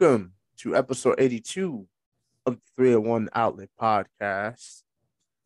[0.00, 1.86] Ladies and gentlemen, welcome to episode 82
[2.46, 4.82] of the 301 Outlet Podcast.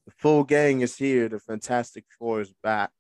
[0.07, 1.29] The full gang is here.
[1.29, 2.91] The Fantastic Four is back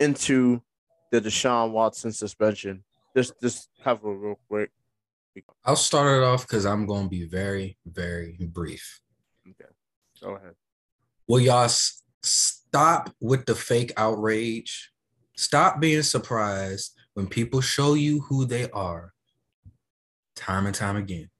[0.00, 0.62] into
[1.10, 2.84] the Deshaun Watson suspension.
[3.16, 4.70] Just, just cover real quick.
[5.64, 9.00] I'll start it off because I'm going to be very, very brief.
[9.48, 9.70] Okay,
[10.22, 10.54] go ahead.
[11.26, 14.92] Will y'all s- stop with the fake outrage?
[15.36, 19.13] Stop being surprised when people show you who they are
[20.36, 21.30] time and time again.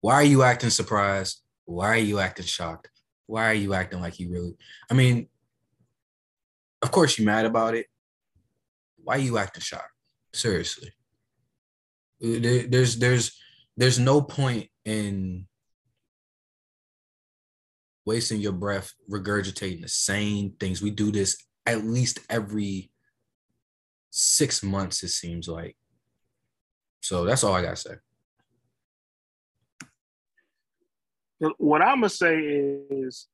[0.00, 1.40] Why are you acting surprised?
[1.64, 2.90] Why are you acting shocked?
[3.26, 4.56] Why are you acting like you really?
[4.90, 5.28] I mean,
[6.82, 7.86] of course you're mad about it.
[9.02, 9.90] Why are you acting shocked?
[10.32, 10.92] Seriously.
[12.20, 13.38] There- There's there's
[13.76, 15.46] there's no point in
[18.04, 20.82] wasting your breath regurgitating the same things.
[20.82, 22.90] We do this at least every
[24.10, 25.76] six months, it seems like.
[27.04, 27.94] So that's all I gotta say.
[31.58, 33.26] what I'm gonna say is,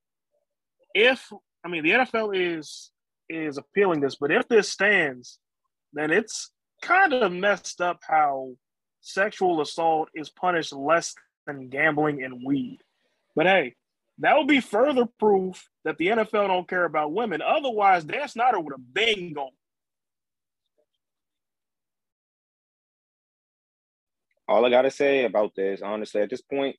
[0.92, 1.32] if
[1.64, 2.90] I mean the NFL is
[3.28, 5.38] is appealing this, but if this stands,
[5.92, 6.50] then it's
[6.82, 8.54] kind of messed up how
[9.02, 11.14] sexual assault is punished less
[11.46, 12.78] than gambling and weed.
[13.36, 13.76] But hey,
[14.18, 17.40] that would be further proof that the NFL don't care about women.
[17.40, 19.50] Otherwise, Dan Snyder would have been gone.
[24.50, 26.76] All I gotta say about this, honestly, at this point,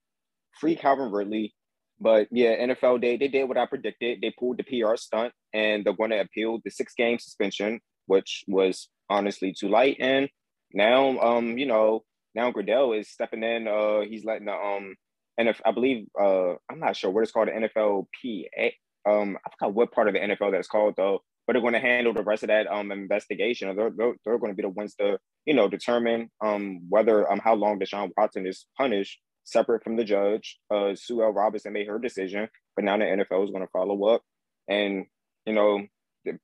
[0.59, 1.55] free Calvin Ridley.
[1.99, 4.19] But yeah, NFL they they did what I predicted.
[4.21, 8.43] They pulled the PR stunt and they're going to appeal the six game suspension, which
[8.47, 9.97] was honestly too light.
[10.01, 10.29] And
[10.73, 12.03] now, um, you know,
[12.35, 13.67] now Goodell is stepping in.
[13.67, 14.95] Uh, he's letting the um,
[15.39, 18.73] NFL, I believe, uh, I'm not sure what it's called, the NFLPA.
[19.07, 21.21] Um, I forgot what part of the NFL that's called though.
[21.51, 23.75] But they're going to handle the rest of that um investigation.
[23.75, 27.39] They're, they're, they're going to be the ones to you know, determine um whether um
[27.43, 30.59] how long Deshaun Watson is punished separate from the judge.
[30.73, 31.33] Uh Sue L.
[31.33, 32.47] Robinson made her decision,
[32.77, 34.21] but now the NFL is going to follow up.
[34.69, 35.07] And,
[35.45, 35.85] you know,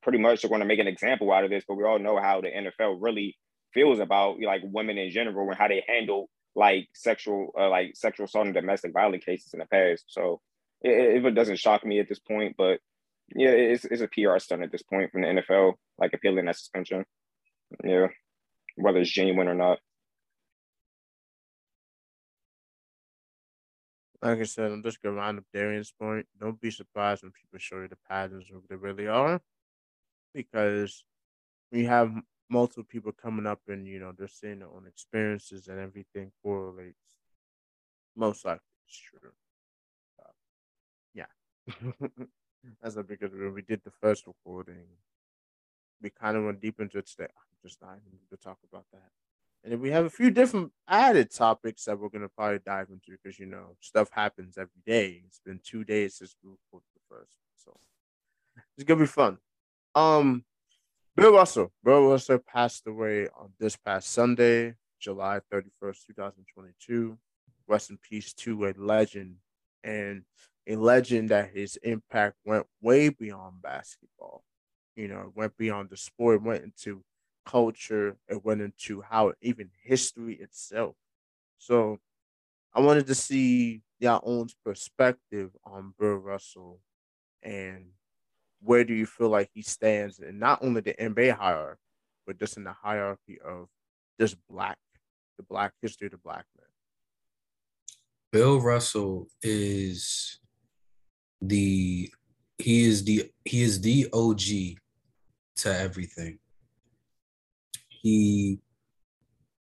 [0.03, 2.19] pretty much they're going to make an example out of this, but we all know
[2.19, 3.37] how the NFL really
[3.73, 8.25] feels about like women in general and how they handle like sexual uh, like sexual
[8.25, 10.03] assault and domestic violence cases in the past.
[10.09, 10.41] So
[10.81, 12.81] it, it doesn't shock me at this point, but
[13.35, 16.57] yeah, it's, it's a PR stunt at this point from the NFL, like appealing that
[16.57, 17.05] suspension.
[17.83, 18.07] Yeah
[18.77, 19.79] whether it's genuine or not.
[24.21, 26.25] Like I said, I'm just gonna round up Darian's point.
[26.39, 29.39] Don't be surprised when people show you the patterns of who they really are,
[30.33, 31.03] because
[31.71, 32.11] we have
[32.49, 36.95] multiple people coming up and you know they're saying their own experiences and everything correlates.
[38.15, 39.31] Most likely, it's true.
[40.19, 40.31] Uh,
[41.13, 41.25] yeah,
[42.81, 44.85] that's a because when we did the first recording,
[46.01, 47.25] we kind of went deep into it today.
[47.25, 49.09] I'm just even to talk about that.
[49.63, 53.17] And then we have a few different added topics that we're gonna probably dive into
[53.21, 55.23] because you know stuff happens every day.
[55.25, 57.77] It's been two days since we recorded the first, so
[58.77, 59.37] it's gonna be fun.
[59.95, 60.45] Um,
[61.15, 66.45] Bill Russell, Bill Russell passed away on this past Sunday, July thirty first, two thousand
[66.53, 67.17] twenty two.
[67.67, 69.35] Rest in peace to a legend
[69.83, 70.23] and
[70.67, 74.43] a legend that his impact went way beyond basketball.
[74.95, 77.03] You know, it went beyond the sport, went into
[77.45, 80.95] culture, it went into how even history itself.
[81.57, 81.99] So
[82.73, 86.79] I wanted to see your own perspective on Bill Russell
[87.41, 87.85] and
[88.61, 91.79] where do you feel like he stands in not only the NBA hierarchy,
[92.25, 93.67] but just in the hierarchy of
[94.19, 94.77] just black,
[95.37, 96.67] the black history of the black man.
[98.31, 100.39] Bill Russell is
[101.41, 102.11] the
[102.57, 104.79] he is the he is the OG
[105.57, 106.39] to everything.
[107.89, 108.59] He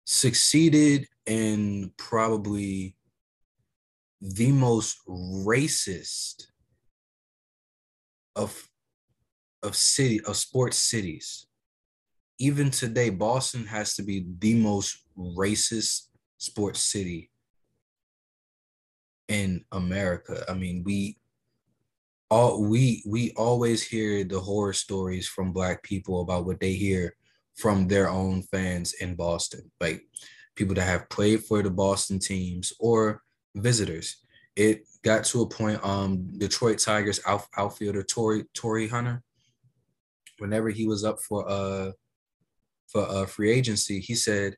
[0.04, 2.96] succeeded in probably
[4.20, 6.46] the most racist
[8.34, 8.68] of
[9.62, 11.46] of city of sports cities.
[12.38, 17.30] Even today, Boston has to be the most racist sports city
[19.28, 20.44] in America.
[20.48, 21.18] I mean, we
[22.32, 27.14] all we we always hear the horror stories from black people about what they hear
[27.56, 30.02] from their own fans in Boston, like
[30.56, 33.22] people that have played for the Boston teams or
[33.54, 34.16] visitors.
[34.56, 35.84] It got to a point.
[35.84, 39.22] Um, Detroit Tigers out, outfielder Torii Torii Hunter,
[40.38, 41.92] whenever he was up for uh
[42.88, 44.56] for uh, free agency, he said,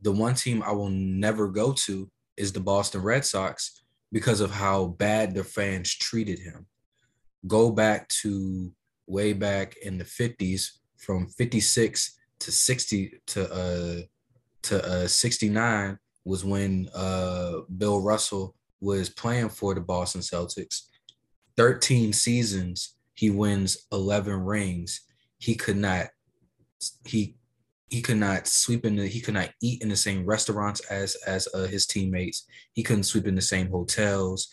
[0.00, 3.81] "The one team I will never go to is the Boston Red Sox
[4.12, 6.66] because of how bad the fans treated him.
[7.46, 8.72] Go back to
[9.06, 10.68] way back in the 50s
[10.98, 14.02] from 56 to 60 to uh
[14.62, 20.82] to uh, 69 was when uh, Bill Russell was playing for the Boston Celtics.
[21.56, 25.00] 13 seasons, he wins 11 rings.
[25.38, 26.06] He could not
[27.04, 27.36] he
[27.92, 31.14] he could not sweep in the he could not eat in the same restaurants as
[31.26, 32.46] as uh, his teammates.
[32.72, 34.48] He couldn't sweep in the same hotels,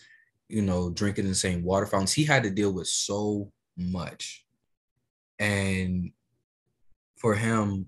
[0.50, 2.12] you know, drinking the same water fountains.
[2.12, 4.44] He had to deal with so much.
[5.38, 6.12] And
[7.16, 7.86] for him,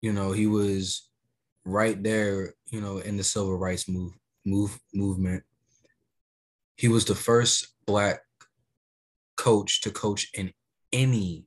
[0.00, 1.08] you know, he was
[1.64, 4.12] right there, you know, in the civil rights move
[4.46, 5.42] move movement.
[6.76, 8.20] He was the first black
[9.36, 10.52] coach to coach in
[10.92, 11.46] any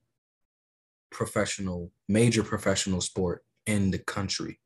[1.13, 4.59] professional, major professional sport in the country.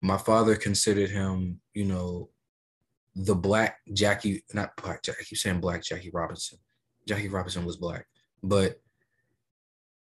[0.00, 2.30] My father considered him, you know,
[3.14, 6.58] the black Jackie, not black Jackie, I keep saying black Jackie Robinson.
[7.06, 8.06] Jackie Robinson was black,
[8.42, 8.80] but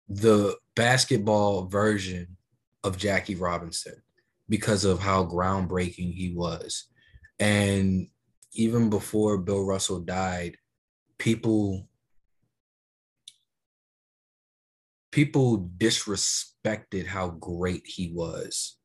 [0.09, 2.37] the basketball version
[2.83, 4.01] of Jackie Robinson
[4.47, 6.87] because of how groundbreaking he was.
[7.39, 8.07] And
[8.53, 10.57] even before Bill Russell died,
[11.17, 11.88] people
[15.11, 18.77] people disrespected how great he was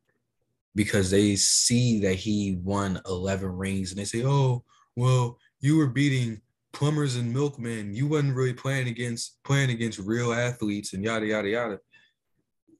[0.74, 4.64] because they see that he won 11 rings and they say, "Oh,
[4.96, 6.40] well, you were beating
[6.72, 7.94] plumbers and milkmen.
[7.94, 11.80] You wasn't really playing against playing against real athletes and yada yada yada."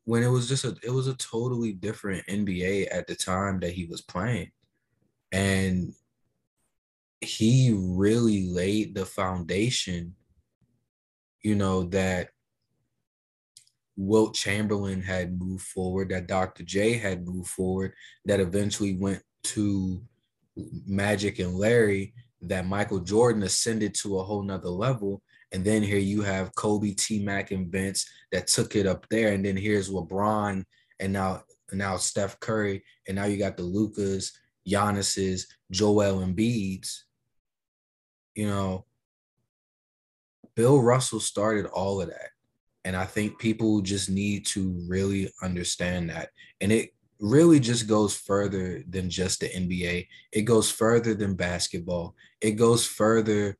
[0.05, 3.73] When it was just a it was a totally different NBA at the time that
[3.73, 4.50] he was playing.
[5.32, 5.94] And
[7.20, 10.14] he really laid the foundation
[11.44, 12.31] you know that
[13.96, 16.64] Wilt Chamberlain had moved forward, that Dr.
[16.64, 17.93] J had moved forward,
[18.25, 20.02] that eventually went to
[20.87, 25.23] Magic and Larry, that Michael Jordan ascended to a whole nother level.
[25.52, 29.32] And then here you have Kobe, T Mac, and Vince that took it up there.
[29.32, 30.64] And then here's LeBron
[31.00, 31.43] and now
[31.73, 32.85] now Steph Curry.
[33.06, 34.32] And now you got the Lucas,
[34.69, 37.05] Giannis's, Joel Embiid's.
[38.35, 38.85] You know,
[40.56, 42.31] Bill Russell started all of that.
[42.85, 46.31] And I think people just need to really understand that.
[46.61, 50.07] And it really just goes further than just the NBA.
[50.33, 52.15] It goes further than basketball.
[52.41, 53.57] It goes further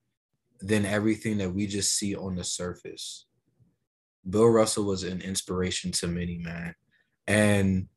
[0.61, 3.27] than everything that we just see on the surface.
[4.29, 6.75] Bill Russell was an inspiration to many, man.
[7.27, 7.89] And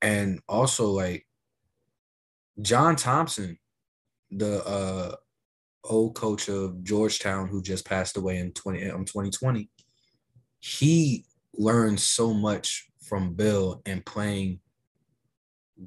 [0.00, 1.26] and also like
[2.60, 3.58] John Thompson,
[4.30, 5.16] the uh
[5.84, 9.68] old coach of Georgetown who just passed away in 20 um, 2020,
[10.58, 14.60] he learned so much from Bill and playing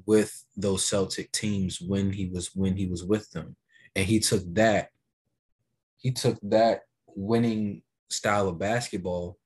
[0.06, 3.56] with those Celtic teams when he was when he was with them.
[3.94, 4.88] And he took that,
[5.98, 9.38] he took that winning style of basketball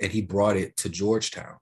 [0.00, 1.56] and he brought it to Georgetown.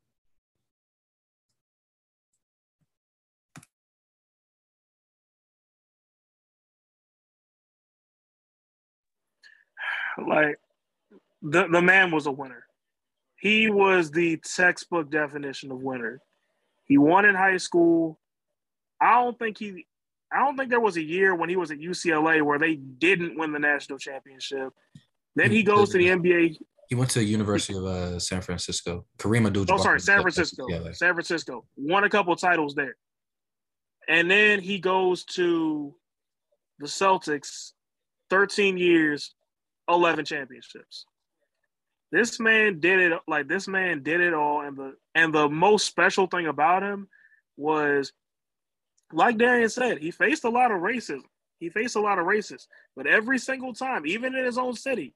[10.19, 10.59] Like
[11.43, 12.65] the the man was a winner.
[13.39, 16.21] He was the textbook definition of winner.
[16.85, 18.21] He won in high school.
[19.01, 19.87] I don't think he
[20.33, 23.39] I don't think there was a year when he was at UCLA where they didn't
[23.39, 24.73] win the national championship.
[25.37, 26.57] Then he goes to the NBA.
[26.89, 29.07] He went to the University of uh, San Francisco.
[29.19, 29.67] Kareem Abdul.
[29.71, 30.67] Oh, sorry, San Francisco.
[30.93, 32.97] San Francisco won a couple titles there,
[34.09, 35.95] and then he goes to
[36.79, 37.73] the Celtics.
[38.31, 39.35] Thirteen years,
[39.93, 41.07] 11 championships.
[42.11, 45.87] This man did it like this man did it all and the and the most
[45.87, 47.09] special thing about him
[47.57, 48.13] was
[49.13, 51.23] like Darian said, he faced a lot of racism.
[51.59, 55.15] He faced a lot of racists, but every single time, even in his own city,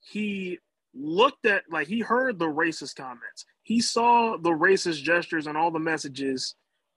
[0.00, 0.58] he
[0.94, 3.46] looked at like he heard the racist comments.
[3.62, 6.54] He saw the racist gestures and all the messages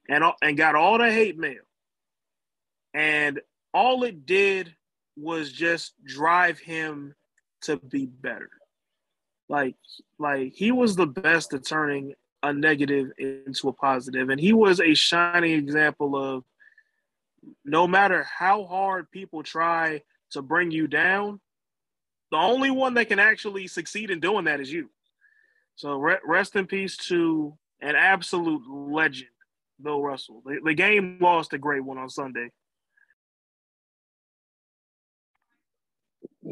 [0.10, 1.62] and and got all the hate mail.
[2.94, 3.40] And
[3.74, 4.76] all it did
[5.16, 7.16] was just drive him
[7.62, 8.50] to be better.
[9.50, 9.76] Like,
[10.18, 14.80] like he was the best at turning a negative into a positive, and he was
[14.80, 16.44] a shining example of
[17.66, 20.02] no matter how hard people try
[20.32, 21.40] to bring you down,
[22.32, 24.90] the only one that can actually succeed in doing that is you.
[25.76, 29.30] So rest in peace to an absolute legend,
[29.82, 30.42] Bill Russell.
[30.46, 32.50] The, the game lost a great one on Sunday.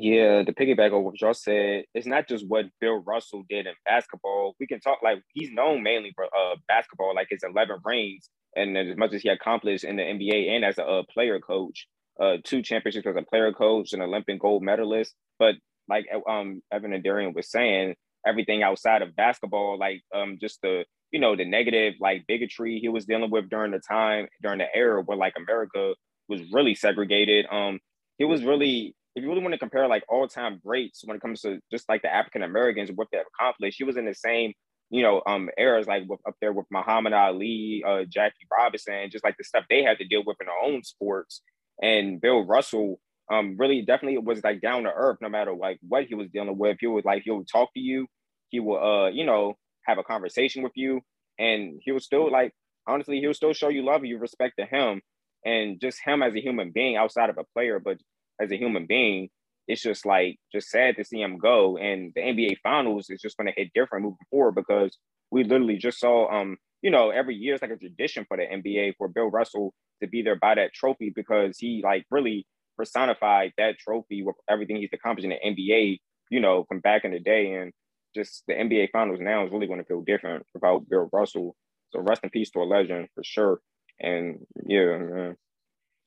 [0.02, 3.74] Yeah, to piggyback on what y'all said, it's not just what Bill Russell did in
[3.86, 4.56] basketball.
[4.60, 8.76] We can talk like he's known mainly for uh basketball, like his 11 rings, and
[8.76, 11.88] as much as he accomplished in the NBA and as a, a player coach,
[12.20, 15.14] uh, two championships as a player coach, an Olympic gold medalist.
[15.38, 15.54] But
[15.88, 17.94] like um Evan and Darian was saying,
[18.26, 22.90] everything outside of basketball, like um just the you know the negative like bigotry he
[22.90, 25.94] was dealing with during the time during the era where like America
[26.28, 27.46] was really segregated.
[27.52, 27.80] Um,
[28.18, 31.22] he was really if you really want to compare like all time greats when it
[31.22, 34.14] comes to just like the African Americans and what they've accomplished, he was in the
[34.14, 34.54] same
[34.90, 39.24] you know um eras like with, up there with Muhammad Ali, uh, Jackie Robinson, just
[39.24, 41.42] like the stuff they had to deal with in their own sports.
[41.82, 43.00] And Bill Russell
[43.32, 46.58] um really definitely was like down to earth no matter like what he was dealing
[46.58, 46.78] with.
[46.80, 48.08] He would like he would talk to you,
[48.50, 51.02] he would uh you know have a conversation with you,
[51.40, 52.54] and he would still like
[52.88, 55.02] honestly he would still show you love, you respect to him,
[55.46, 57.98] and just him as a human being outside of a player, but
[58.40, 59.30] as a human being,
[59.68, 61.78] it's just like just sad to see him go.
[61.78, 64.98] And the NBA Finals is just going to hit different moving forward because
[65.32, 68.44] we literally just saw, um, you know, every year it's like a tradition for the
[68.44, 72.46] NBA for Bill Russell to be there by that trophy because he like really
[72.78, 77.12] personified that trophy with everything he's accomplished in the NBA, you know, from back in
[77.12, 77.54] the day.
[77.54, 77.72] And
[78.16, 81.56] just the NBA Finals now is really going to feel different without Bill Russell.
[81.92, 83.62] So rest in peace to a legend for sure.
[84.00, 85.36] And yeah, man,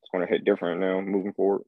[0.02, 1.62] it's going to hit different now moving forward.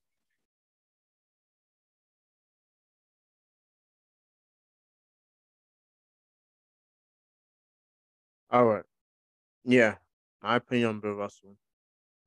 [8.51, 8.85] All right.
[9.65, 9.97] Yeah.
[10.43, 11.57] My opinion on Bill Russell.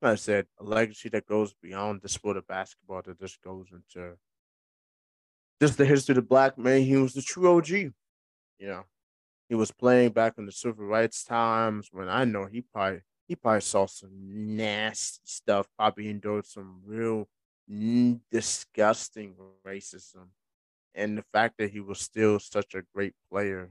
[0.02, 3.66] Like I said, a legacy that goes beyond the sport of basketball that just goes
[3.72, 4.16] into
[5.60, 6.82] just the history of the black man.
[6.82, 7.68] He was the true OG.
[7.68, 7.92] You
[8.60, 8.84] know,
[9.48, 13.36] he was playing back in the civil rights times when I know he probably he
[13.36, 14.10] probably saw some
[14.56, 17.28] nasty stuff, probably endured some real
[18.30, 19.34] disgusting
[19.66, 20.28] racism.
[20.94, 23.70] And the fact that he was still such a great player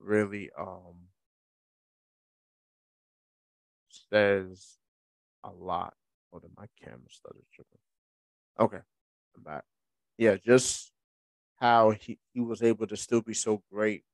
[0.00, 1.08] really um
[4.10, 4.76] says
[5.44, 5.94] a lot.
[6.30, 7.78] Hold on, my camera started tripping.
[8.58, 8.84] Okay,
[9.36, 9.64] I'm back.
[10.16, 10.92] Yeah, just
[11.56, 14.04] how he, he was able to still be so great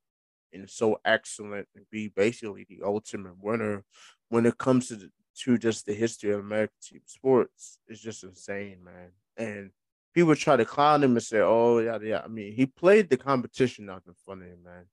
[0.53, 3.83] and so excellent and be basically the ultimate winner
[4.29, 5.09] when it comes to the,
[5.43, 7.79] to just the history of American team sports.
[7.87, 9.11] It's just insane, man.
[9.37, 9.71] And
[10.13, 13.17] people try to clown him and say, "Oh, yeah, yeah." I mean, he played the
[13.17, 14.85] competition out in front of him, man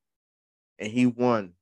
[0.83, 1.55] and he won.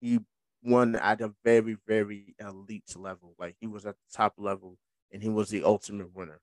[0.00, 0.18] He
[0.64, 3.34] won at a very, very elite level.
[3.38, 4.76] Like he was at the top level
[5.12, 6.40] and he was the ultimate winner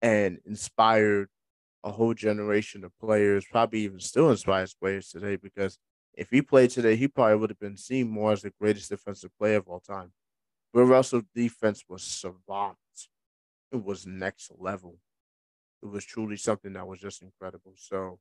[0.00, 1.28] and inspired
[1.82, 5.78] a whole generation of players, probably even still inspires players today because
[6.14, 9.32] if he played today, he probably would have been seen more as the greatest defensive
[9.36, 10.12] player of all time.
[10.72, 12.78] Bill Russell's defense was savant.
[13.72, 14.98] It was next level.
[15.82, 17.74] It was truly something that was just incredible.
[17.76, 18.20] So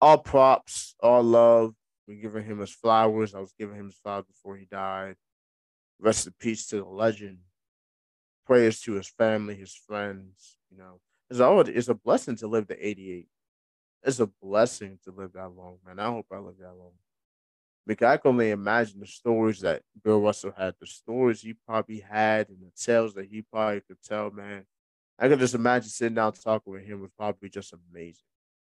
[0.00, 1.74] all props, all love.
[2.06, 3.34] We're giving him his flowers.
[3.34, 5.16] I was giving him his flowers before he died.
[5.98, 7.38] Rest in peace to the legend.
[8.46, 10.58] Prayers to his family, his friends.
[10.70, 11.00] You know,
[11.30, 13.26] it's always it's a blessing to live to 88.
[14.04, 15.98] It's a blessing to live that long, man.
[15.98, 16.92] I hope I live that long.
[17.86, 22.00] Because I can only imagine the stories that Bill Russell had, the stories he probably
[22.00, 24.64] had, and the tales that he probably could tell, man.
[25.18, 28.24] I can just imagine sitting down talking with him was probably just amazing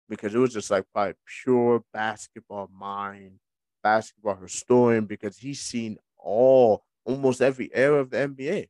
[0.08, 3.38] because it was just like probably pure basketball mind,
[3.82, 8.68] basketball historian, because he's seen all almost every era of the NBA.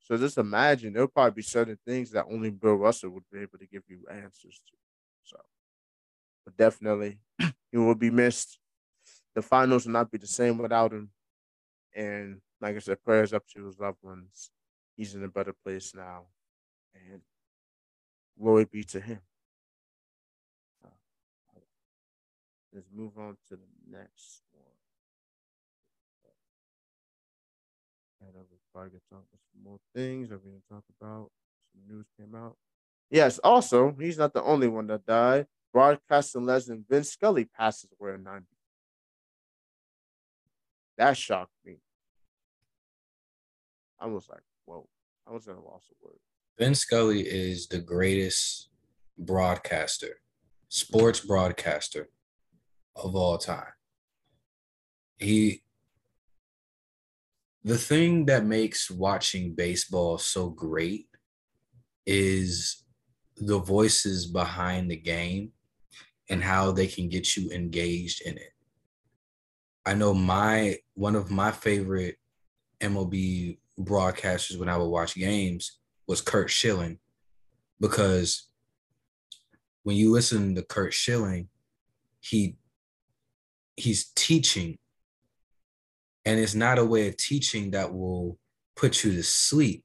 [0.00, 3.58] So just imagine there'll probably be certain things that only Bill Russell would be able
[3.58, 4.76] to give you answers to.
[5.22, 5.36] So,
[6.44, 7.18] but definitely,
[7.70, 8.58] he will be missed.
[9.34, 11.10] The finals will not be the same without him.
[11.94, 14.50] And like I said, prayers up to his loved ones.
[14.96, 16.22] He's in a better place now.
[16.94, 17.20] And
[18.40, 19.20] glory be to him.
[22.72, 24.64] Let's move on to the next one.
[28.20, 31.30] And I will probably get talk about some more things we're gonna talk about.
[31.72, 32.56] Some news came out.
[33.10, 35.46] Yes, also, he's not the only one that died.
[35.72, 38.46] Broadcasting legend Vince Scully passes away at 90.
[40.98, 41.78] That shocked me.
[43.98, 44.88] I was like, whoa.
[45.26, 46.20] I was at a loss of words.
[46.58, 48.68] Vince Scully is the greatest
[49.16, 50.20] broadcaster,
[50.68, 52.08] sports broadcaster
[52.98, 53.72] of all time.
[55.18, 55.62] He
[57.64, 61.08] the thing that makes watching baseball so great
[62.06, 62.84] is
[63.36, 65.52] the voices behind the game
[66.30, 68.52] and how they can get you engaged in it.
[69.84, 72.16] I know my one of my favorite
[72.80, 76.98] MLB broadcasters when I would watch games was Curt Schilling
[77.80, 78.48] because
[79.82, 81.48] when you listen to Curt Schilling,
[82.20, 82.56] he
[83.78, 84.78] he's teaching.
[86.24, 88.38] And it's not a way of teaching that will
[88.76, 89.84] put you to sleep.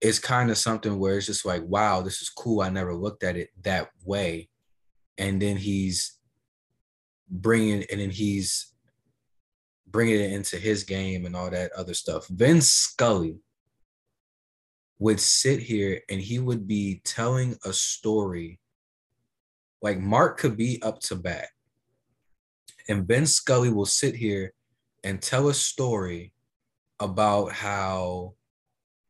[0.00, 2.60] It's kind of something where it's just like wow this is cool.
[2.60, 4.48] I never looked at it that way.
[5.18, 6.18] And then he's
[7.30, 8.72] bringing and then he's
[9.86, 12.26] bringing it into his game and all that other stuff.
[12.28, 13.36] Vin Scully
[14.98, 18.58] would sit here and he would be telling a story.
[19.80, 21.48] Like Mark could be up to bat
[22.92, 24.52] and Vin Scully will sit here
[25.02, 26.30] and tell a story
[27.00, 28.34] about how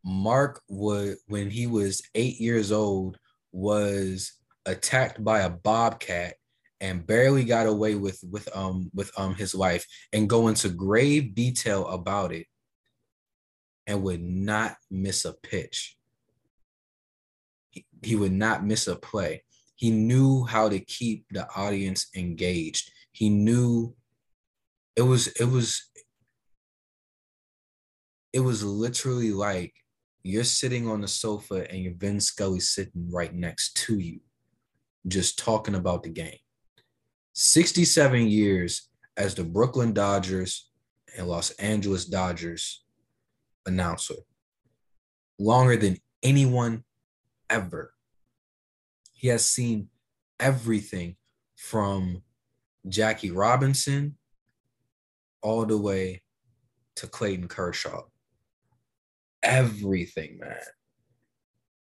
[0.05, 3.19] Mark would, when he was eight years old,
[3.51, 4.35] was
[4.67, 6.37] attacked by a bobcat
[6.81, 11.35] and barely got away with with um with um his life and go into grave
[11.35, 12.47] detail about it
[13.89, 15.97] and would not miss a pitch.
[17.71, 19.43] He, he would not miss a play.
[19.75, 22.93] He knew how to keep the audience engaged.
[23.13, 23.95] He knew
[24.97, 25.91] it was it was
[28.33, 29.75] it was literally like
[30.23, 34.21] you're sitting on the sofa and your Vin Scully sitting right next to you,
[35.07, 36.39] just talking about the game.
[37.35, 40.71] 67 years as the Brooklyn Dodgers
[41.17, 42.85] and Los Angeles Dodgers
[43.67, 44.15] announcer.
[45.39, 46.85] Longer than anyone
[47.51, 47.95] ever.
[49.13, 49.89] He has seen
[50.39, 51.17] everything
[51.57, 52.23] from
[52.89, 54.17] Jackie Robinson
[55.43, 56.23] all the way
[56.97, 58.03] to Clayton Kershaw.
[59.43, 60.57] Everything, man.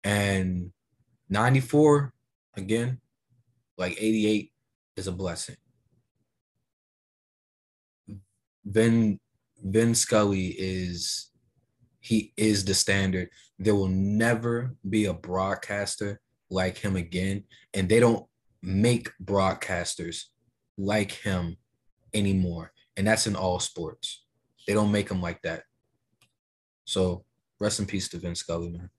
[0.03, 0.71] And
[1.29, 2.13] 94,
[2.55, 2.99] again,
[3.77, 4.51] like 88
[4.95, 5.57] is a blessing.
[8.65, 9.19] Vin
[9.63, 11.31] Vin Scully is
[11.99, 13.29] he is the standard.
[13.59, 17.43] There will never be a broadcaster like him again.
[17.73, 18.25] And they don't
[18.61, 20.25] make broadcasters
[20.77, 21.57] like him
[22.13, 22.71] anymore.
[22.97, 24.23] And that's in all sports.
[24.67, 25.63] They don't make him like that.
[26.85, 27.23] So
[27.59, 28.89] rest in peace to Vince Scully, man.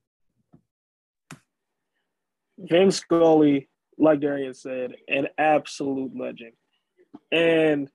[2.57, 6.53] Vince Scully, like Darian said, an absolute legend.
[7.31, 7.89] And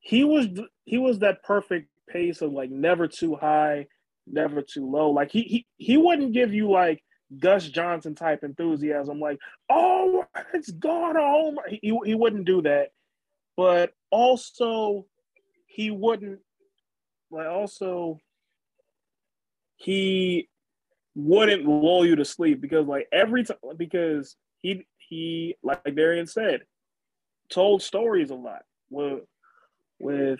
[0.00, 0.48] he was
[0.84, 3.86] he was that perfect pace of like never too high,
[4.26, 5.10] never too low.
[5.10, 7.02] Like he he he wouldn't give you like
[7.36, 11.58] Gus Johnson type enthusiasm, like, oh, it's gone oh home.
[11.68, 12.88] He, he wouldn't do that.
[13.58, 15.06] But also,
[15.66, 16.38] he wouldn't,
[17.32, 18.20] like, also,
[19.74, 20.48] he
[21.16, 26.60] wouldn't lull you to sleep because, like, every time, because he, he, like Darian said,
[27.50, 29.24] told stories a lot with,
[29.98, 30.38] with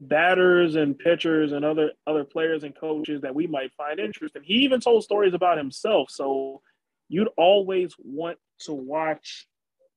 [0.00, 4.42] batters and pitchers and other other players and coaches that we might find interesting.
[4.42, 6.10] He even told stories about himself.
[6.10, 6.62] So
[7.10, 9.46] you'd always want to watch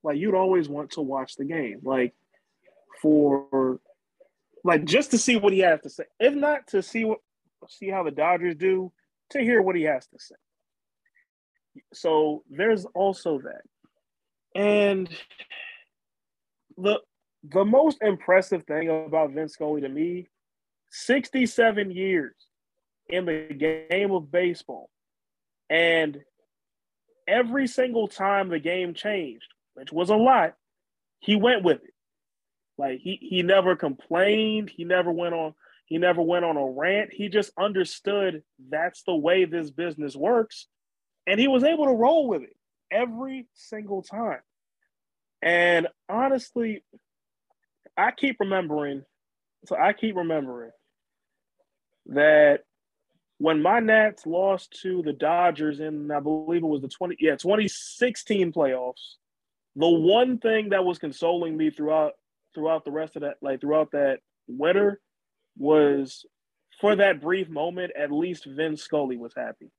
[0.03, 1.79] like you'd always want to watch the game.
[1.81, 2.13] Like
[3.01, 3.79] for
[4.63, 6.03] like just to see what he has to say.
[6.19, 7.19] If not to see what
[7.69, 8.91] see how the Dodgers do,
[9.31, 10.35] to hear what he has to say.
[11.93, 13.61] So there's also that.
[14.59, 15.09] And
[16.77, 16.99] the
[17.43, 20.27] the most impressive thing about Vince Scully to me,
[20.91, 22.35] 67 years
[23.09, 24.89] in the game of baseball.
[25.69, 26.19] And
[27.27, 30.55] every single time the game changed, which was a lot,
[31.19, 31.93] he went with it.
[32.77, 35.53] Like he he never complained, he never went on
[35.85, 37.13] he never went on a rant.
[37.13, 40.67] He just understood that's the way this business works
[41.27, 42.55] and he was able to roll with it
[42.89, 44.39] every single time.
[45.41, 46.83] And honestly,
[47.97, 49.03] I keep remembering,
[49.65, 50.71] so I keep remembering
[52.07, 52.61] that
[53.39, 57.35] when my Nats lost to the Dodgers in, I believe it was the 20, yeah,
[57.35, 59.15] 2016 playoffs,
[59.75, 62.13] the one thing that was consoling me throughout
[62.57, 64.17] throughout the rest of that, like throughout that
[64.47, 64.99] winter,
[65.55, 66.25] was
[66.81, 69.69] for that brief moment, at least Vin Scully was happy.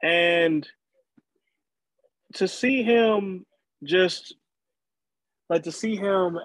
[0.00, 0.66] And
[2.34, 3.44] to see him
[3.82, 4.36] just
[5.50, 6.38] like to see him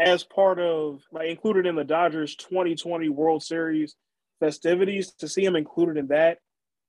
[0.00, 3.94] as part of like included in the Dodgers 2020 World Series
[4.40, 6.38] festivities, to see him included in that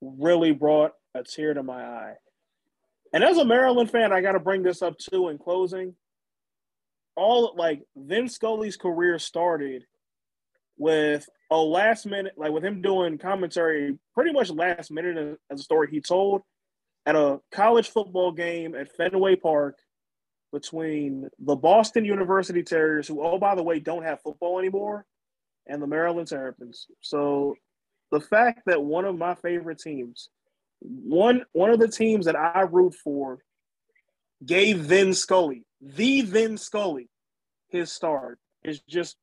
[0.01, 2.13] really brought a tear to my eye.
[3.13, 5.93] And as a Maryland fan, I got to bring this up too in closing.
[7.15, 9.85] All like Vin Scully's career started
[10.77, 15.63] with a last minute, like with him doing commentary pretty much last minute as a
[15.63, 16.41] story he told
[17.05, 19.77] at a college football game at Fenway Park
[20.51, 25.05] between the Boston University Terriers, who, oh, by the way, don't have football anymore,
[25.67, 26.87] and the Maryland Terrapins.
[27.01, 27.55] So
[28.11, 30.29] the fact that one of my favorite teams,
[30.79, 33.39] one one of the teams that I root for,
[34.45, 37.09] gave Vin Scully, the Vin Scully,
[37.69, 39.17] his start is just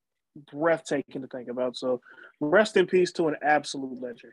[0.52, 1.76] breathtaking to think about.
[1.76, 2.00] So
[2.40, 4.32] rest in peace to an absolute legend.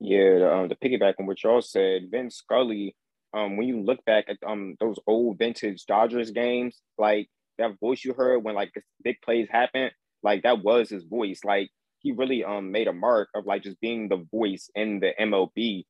[0.00, 2.96] Yeah, um, to piggyback on what y'all said, Vin Scully
[3.32, 8.04] um, when you look back at um those old vintage Dodgers games, like that voice
[8.04, 11.40] you heard when like big plays happened, like that was his voice.
[11.44, 15.12] Like he really um made a mark of like just being the voice in the
[15.20, 15.84] MLB,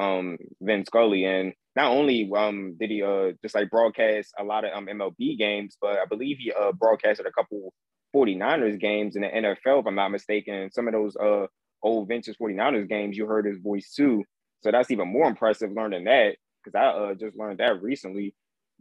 [0.00, 4.64] um Vin Scully, and not only um did he uh just like broadcast a lot
[4.64, 7.72] of um MLB games, but I believe he uh broadcasted a couple
[8.14, 10.70] 49ers games in the NFL, if I'm not mistaken.
[10.72, 11.46] Some of those uh
[11.82, 14.24] old vintage 49ers games, you heard his voice too.
[14.62, 18.34] So that's even more impressive learning that because I uh, just learned that recently.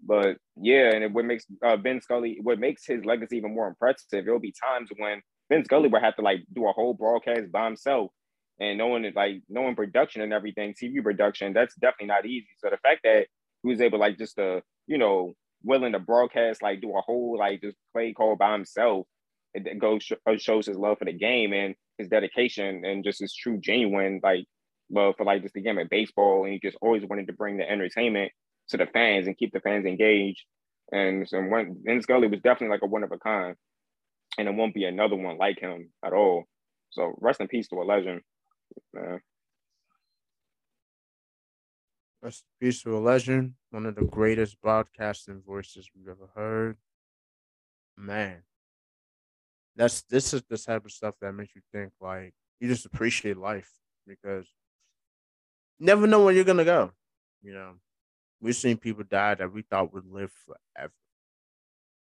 [0.03, 4.05] But yeah, and what makes uh, Vin Scully, what makes his legacy even more impressive,
[4.11, 7.65] there'll be times when Vin Scully would have to like do a whole broadcast by
[7.65, 8.11] himself.
[8.59, 12.47] And knowing like knowing production and everything, TV production, that's definitely not easy.
[12.59, 13.27] So the fact that
[13.63, 17.37] he was able like just to, you know, willing to broadcast, like do a whole
[17.37, 19.07] like just play call by himself,
[19.53, 23.57] it goes shows his love for the game and his dedication and just his true
[23.57, 24.45] genuine like
[24.89, 27.57] love for like just the game of baseball, and he just always wanted to bring
[27.57, 28.31] the entertainment
[28.69, 30.43] to the fans and keep the fans engaged.
[30.91, 33.55] And so when Vin Scully was definitely like a one of a kind,
[34.37, 36.45] and it won't be another one like him at all.
[36.91, 38.21] So rest in peace to a legend,
[38.93, 39.21] man.
[42.21, 46.77] Rest in peace to a legend, one of the greatest broadcasting voices we've ever heard.
[47.97, 48.43] Man,
[49.75, 53.37] that's this is the type of stuff that makes you think like you just appreciate
[53.37, 53.71] life
[54.07, 54.47] because
[55.79, 56.91] never know where you're gonna go.
[57.41, 57.73] You know,
[58.41, 60.93] we've seen people die that we thought would live forever.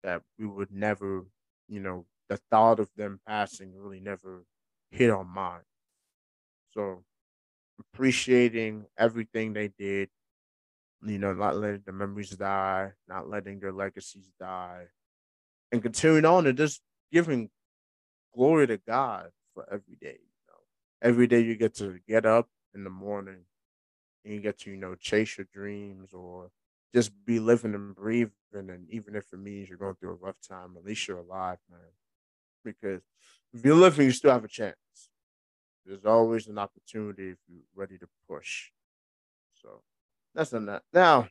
[0.03, 1.27] That we would never,
[1.69, 4.45] you know, the thought of them passing really never
[4.91, 5.65] hit our mind.
[6.73, 7.05] So
[7.79, 10.11] appreciating everything they did,
[11.05, 14.87] you know, not letting the memories die, not letting their legacies die,
[15.73, 17.51] and continuing on and just giving
[18.35, 20.19] glory to God for every day.
[20.21, 20.59] You know,
[21.03, 23.45] every day you get to get up in the morning
[24.25, 26.51] and you get to, you know, chase your dreams or
[26.95, 28.33] just be living and breathing.
[28.53, 31.59] And even if it means you're going through a rough time, at least you're alive,
[31.71, 31.81] man.
[32.65, 33.03] Because
[33.53, 35.10] if you're living, you still have a chance.
[35.85, 38.71] There's always an opportunity if you're ready to push.
[39.63, 39.83] So
[40.35, 40.83] that's on that.
[40.93, 41.29] Now,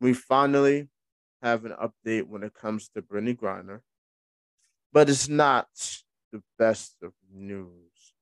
[0.00, 0.88] we finally
[1.42, 3.80] have an update when it comes to Brittney Griner,
[4.92, 5.68] but it's not
[6.32, 8.14] the best of news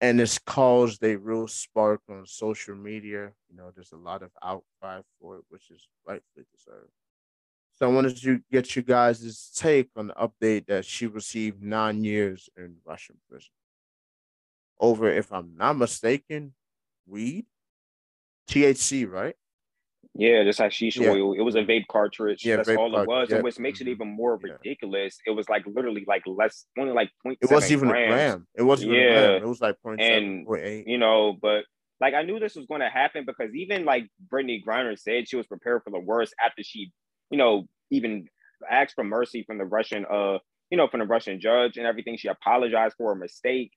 [0.00, 3.32] and it's caused a real spark on social media.
[3.50, 6.92] You know, there's a lot of outcry for it, which is rightfully deserved.
[7.74, 12.04] So I wanted to get you guys' take on the update that she received nine
[12.04, 13.50] years in Russian prison
[14.80, 16.54] over, if I'm not mistaken,
[17.06, 17.46] weed,
[18.48, 19.34] THC, right?
[20.14, 21.10] Yeah, just like shisha yeah.
[21.10, 21.34] oil.
[21.34, 22.44] It was a vape cartridge.
[22.44, 23.30] Yeah, That's all it was.
[23.30, 23.90] And which makes it mm-hmm.
[23.92, 25.18] even more ridiculous.
[25.24, 25.32] Yeah.
[25.32, 27.38] It was like literally like less, only like point.
[27.40, 28.12] It wasn't even grams.
[28.12, 28.46] a gram.
[28.56, 29.00] It wasn't yeah.
[29.00, 29.42] a gram.
[29.42, 30.44] It was like point and,
[30.86, 31.64] You know, but
[32.00, 35.36] like I knew this was going to happen because even like Brittney Griner said she
[35.36, 36.90] was prepared for the worst after she,
[37.30, 38.26] you know, even
[38.68, 40.38] asked for mercy from the Russian, uh,
[40.70, 42.16] you know, from the Russian judge and everything.
[42.16, 43.70] She apologized for a mistake.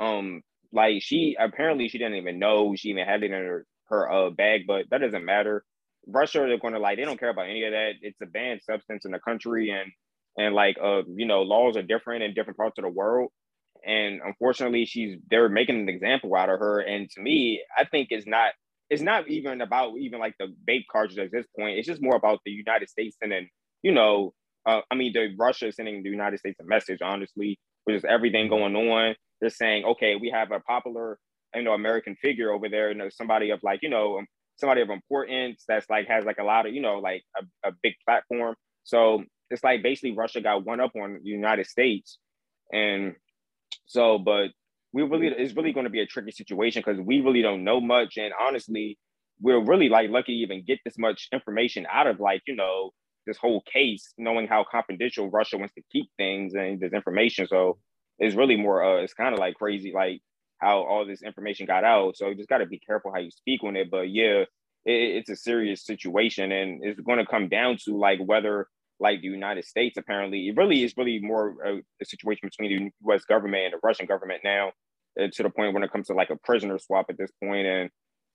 [0.00, 4.10] Um, like she apparently she didn't even know she even had it in her her
[4.10, 5.64] uh bag, but that doesn't matter
[6.06, 7.92] Russia they're going to like they don't care about any of that.
[8.02, 9.90] It's a banned substance in the country, and
[10.36, 13.30] and like uh you know laws are different in different parts of the world.
[13.86, 16.80] And unfortunately, she's they're making an example out of her.
[16.80, 18.52] And to me, I think it's not
[18.90, 21.78] it's not even about even like the vape cartridge at this point.
[21.78, 23.48] It's just more about the United States sending
[23.82, 24.32] you know
[24.66, 27.00] uh, I mean the Russia sending the United States a message.
[27.02, 31.18] Honestly, with just everything going on, they're saying okay, we have a popular
[31.54, 34.80] you know American figure over there, you know somebody of like you know um, somebody
[34.80, 37.94] of importance that's like has like a lot of you know like a, a big
[38.04, 38.54] platform.
[38.84, 42.18] So it's like basically russia got one up on the united states.
[42.72, 43.14] And
[43.86, 44.48] so but
[44.92, 47.80] we really it's really going to be a tricky situation because we really don't know
[47.80, 48.16] much.
[48.16, 48.98] And honestly
[49.40, 52.90] we're really like lucky to even get this much information out of like you know
[53.26, 57.46] this whole case knowing how confidential russia wants to keep things and this information.
[57.46, 57.78] So
[58.18, 60.20] it's really more uh it's kind of like crazy like
[60.64, 62.16] how all this information got out.
[62.16, 63.90] So you just got to be careful how you speak on it.
[63.90, 64.44] But yeah,
[64.84, 68.66] it, it's a serious situation, and it's going to come down to like whether
[69.00, 72.90] like the United States apparently it really is really more a, a situation between the
[73.06, 73.24] U.S.
[73.24, 74.72] government and the Russian government now,
[75.20, 77.66] uh, to the point when it comes to like a prisoner swap at this point.
[77.66, 77.90] And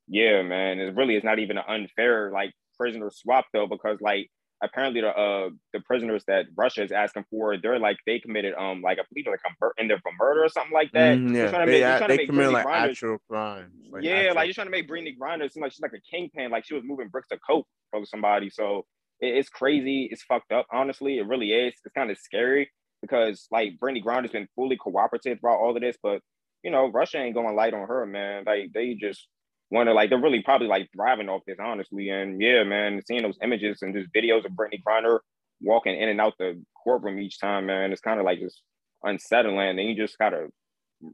[0.08, 4.30] yeah, man, it really is not even an unfair like prisoner swap though, because like
[4.62, 8.82] apparently the uh the prisoners that Russia is asking for, they're like they committed um
[8.82, 11.18] like I believe like a mur- in there for murder or something like that.
[11.18, 13.72] Mm, yeah, they, make, they committed like Griner, actual crimes.
[13.92, 14.36] Like yeah, actual.
[14.36, 16.74] like you're trying to make Brittney Griner seem like she's like a kingpin, like she
[16.74, 18.50] was moving bricks of coke for somebody.
[18.50, 18.86] So
[19.20, 20.10] it, it's crazy.
[20.12, 20.68] It's fucked up.
[20.72, 21.74] Honestly, it really is.
[21.86, 22.70] It's kind of scary
[23.02, 26.22] because like Brittney Griner's been fully cooperative about all of this, but
[26.64, 28.44] you know Russia ain't going light on her, man.
[28.46, 29.28] Like they just
[29.72, 32.10] wonder like they're really probably like thriving off this, honestly.
[32.10, 35.20] And yeah, man, seeing those images and just videos of Brittney Griner
[35.62, 38.62] walking in and out the courtroom each time, man, it's kind of like just
[39.04, 39.80] unsettling.
[39.80, 40.48] And you just gotta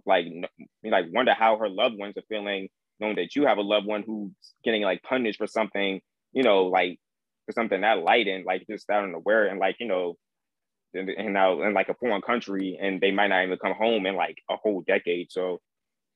[0.06, 0.26] like
[0.84, 4.04] like wonder how her loved ones are feeling, knowing that you have a loved one
[4.04, 4.32] who's
[4.64, 6.02] getting like punished for something,
[6.34, 7.00] you know, like
[7.46, 10.16] for something that light and like just out unaware and like you know
[10.94, 14.16] and now in like a foreign country and they might not even come home in
[14.16, 15.30] like a whole decade.
[15.30, 15.60] So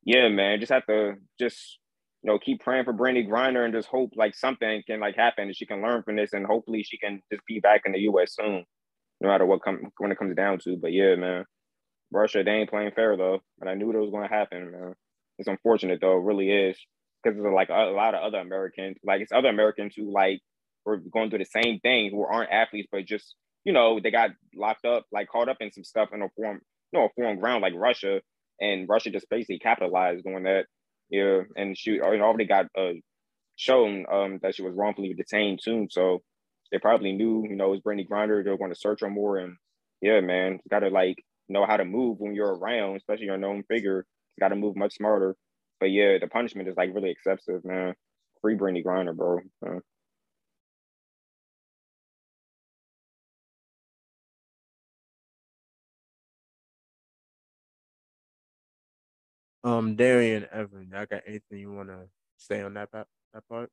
[0.03, 1.79] yeah, man, just have to just
[2.23, 5.45] you know keep praying for Brittney Griner and just hope like something can like happen
[5.45, 7.99] and she can learn from this and hopefully she can just be back in the
[7.99, 8.65] US soon,
[9.21, 10.77] no matter what come when it comes down to.
[10.77, 11.45] But yeah, man.
[12.11, 13.39] Russia, they ain't playing fair though.
[13.61, 14.95] And I knew that was gonna happen, man.
[15.37, 16.77] It's unfortunate though, it really is.
[17.23, 20.39] Because there's like a, a lot of other Americans, like it's other Americans who like
[20.85, 24.31] were going through the same thing who aren't athletes, but just you know, they got
[24.55, 26.59] locked up, like caught up in some stuff in a foreign,
[26.91, 28.21] you know, a foreign ground like Russia,
[28.59, 30.65] and Russia just basically capitalized on that.
[31.09, 32.93] Yeah, and she already got uh,
[33.55, 35.87] shown um, that she was wrongfully detained too.
[35.89, 36.21] So
[36.71, 38.43] they probably knew, you know, it was Brittney Griner.
[38.43, 39.55] They're going to search her more, and
[40.01, 43.37] yeah, man, you got to like know how to move when you're around, especially you're
[43.37, 44.05] known figure.
[44.37, 45.35] You got to move much smarter.
[45.79, 47.95] But yeah, the punishment is like really excessive, man.
[48.41, 49.39] Free Brittney Griner, bro.
[49.65, 49.79] Uh,
[59.63, 63.07] Um, Darian Evan, I got anything you want to say on that that
[63.49, 63.69] part?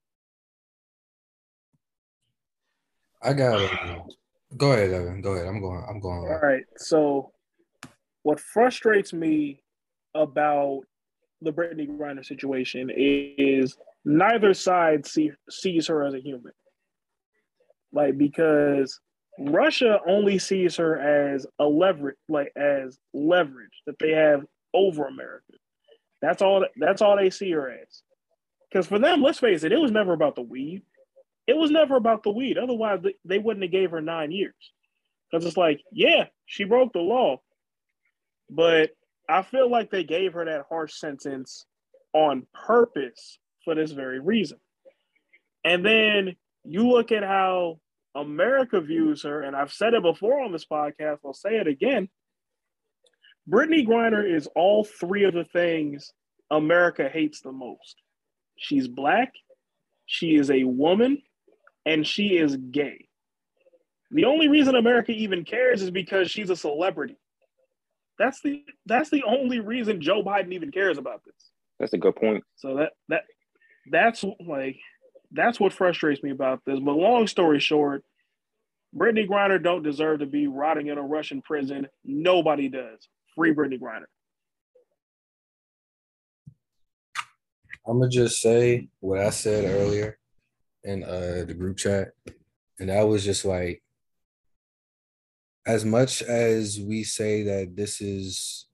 [3.23, 3.71] I got it.
[4.57, 5.21] Go ahead, Evan.
[5.21, 5.47] Go ahead.
[5.47, 5.85] I'm going.
[5.89, 6.21] I'm going.
[6.21, 6.65] All right.
[6.77, 7.33] So,
[8.23, 9.63] what frustrates me
[10.15, 10.83] about
[11.43, 16.53] the Brittney Griner situation is neither side see, sees her as a human.
[17.93, 19.01] Like because
[19.39, 24.45] Russia only sees her as a leverage, like as leverage that they have
[24.75, 25.53] over America.
[26.23, 26.65] That's all.
[26.77, 28.03] That's all they see her as.
[28.71, 30.83] Because for them, let's face it, it was never about the weed.
[31.47, 32.59] It was never about the weed.
[32.59, 34.55] Otherwise, they wouldn't have gave her nine years.
[35.31, 37.41] Because it's like, yeah, she broke the law,
[38.49, 38.91] but
[39.29, 41.67] I feel like they gave her that harsh sentence
[42.13, 44.59] on purpose for this very reason.
[45.65, 47.81] And then you look at how
[48.15, 52.09] America views her, and I've said it before on this podcast, I'll say it again.
[53.51, 56.13] Brittney Griner is all three of the things
[56.51, 57.97] America hates the most.
[58.57, 59.33] She's black,
[60.07, 61.23] she is a woman,
[61.85, 63.09] and she is gay.
[64.11, 67.17] The only reason America even cares is because she's a celebrity.
[68.19, 71.35] That's the that's the only reason Joe Biden even cares about this.
[71.79, 72.45] That's a good point.
[72.57, 73.23] So that that
[73.91, 74.79] that's like
[75.33, 76.79] that's what frustrates me about this.
[76.81, 78.05] But long story short,
[78.97, 81.89] Brittney Griner don't deserve to be rotting in a Russian prison.
[82.05, 83.09] Nobody does.
[83.37, 84.07] Free Brittney Griner.
[87.87, 90.19] I'm gonna just say what I said earlier
[90.83, 92.09] in uh, the group chat,
[92.81, 93.83] and that was just like,
[95.67, 98.67] as much as we say that this is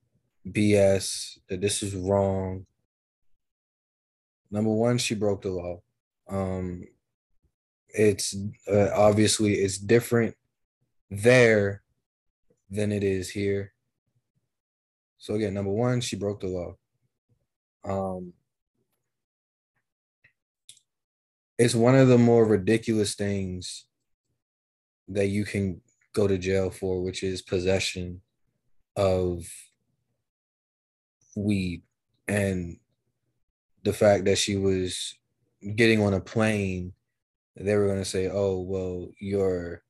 [0.49, 2.65] BS, that this is wrong.
[4.51, 5.83] Number one, she broke the law.
[6.29, 6.85] Um,
[7.89, 8.35] it's
[8.71, 10.35] uh, obviously it's different
[11.11, 11.83] there
[12.71, 13.72] than it is here.
[15.23, 16.75] So again, number one, she broke the law.
[17.85, 18.33] Um,
[21.57, 23.87] it's one of the more ridiculous things
[25.07, 25.81] that you can
[26.13, 28.21] go to jail for, which is possession
[28.97, 29.45] of
[31.37, 31.83] weed
[32.27, 32.79] and
[33.85, 35.15] the fact that she was
[35.77, 36.93] getting on a plane
[37.57, 39.83] they were going to say oh well you're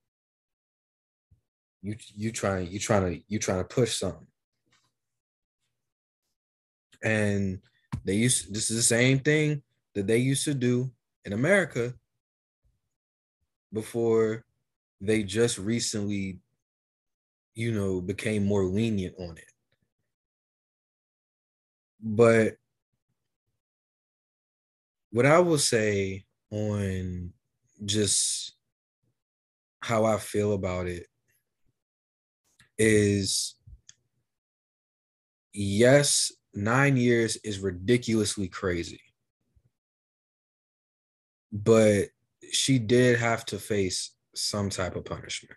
[1.81, 4.27] you you trying you trying to you trying to push something
[7.03, 7.61] and
[8.05, 9.63] they used this is the same thing
[9.95, 10.91] that they used to do
[11.25, 11.95] in America
[13.73, 14.45] before
[15.01, 16.39] they just recently,
[17.55, 19.45] you know, became more lenient on it.
[22.01, 22.57] But
[25.11, 27.33] what I will say on
[27.85, 28.55] just
[29.81, 31.07] how I feel about it
[32.79, 33.57] is
[35.53, 39.01] yes, nine years is ridiculously crazy.
[41.53, 42.07] But
[42.51, 45.57] she did have to face some type of punishment.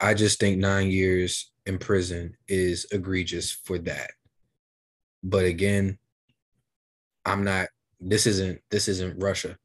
[0.00, 4.10] I just think nine years in prison is egregious for that.
[5.22, 5.98] But again,
[7.24, 7.68] I'm not
[8.00, 9.56] this isn't this isn't Russia.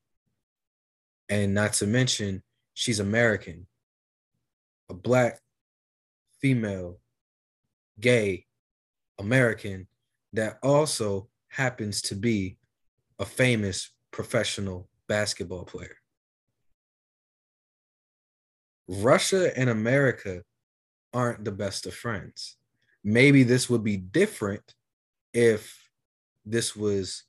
[1.27, 2.41] And not to mention,
[2.73, 3.67] she's American,
[4.89, 5.39] a black
[6.41, 6.99] female,
[7.99, 8.45] gay,
[9.19, 9.87] American
[10.33, 12.57] that also happens to be
[13.19, 15.97] a famous professional basketball player.
[18.87, 20.43] Russia and America
[21.13, 22.57] aren't the best of friends.
[23.03, 24.73] Maybe this would be different
[25.33, 25.89] if
[26.45, 27.23] this was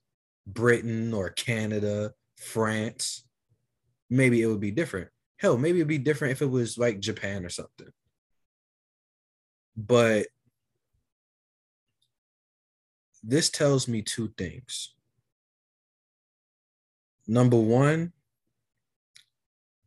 [0.47, 3.25] Britain or Canada, France.
[4.09, 5.09] Maybe it would be different.
[5.37, 7.89] Hell, maybe it'd be different if it was like Japan or something.
[9.77, 10.27] But
[13.23, 14.95] this tells me two things.
[17.27, 18.13] Number one,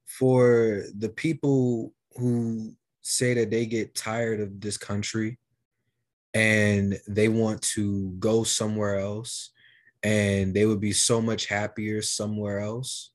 [0.06, 5.38] for the people who say that they get tired of this country
[6.34, 9.52] and they want to go somewhere else
[10.04, 13.12] and they would be so much happier somewhere else.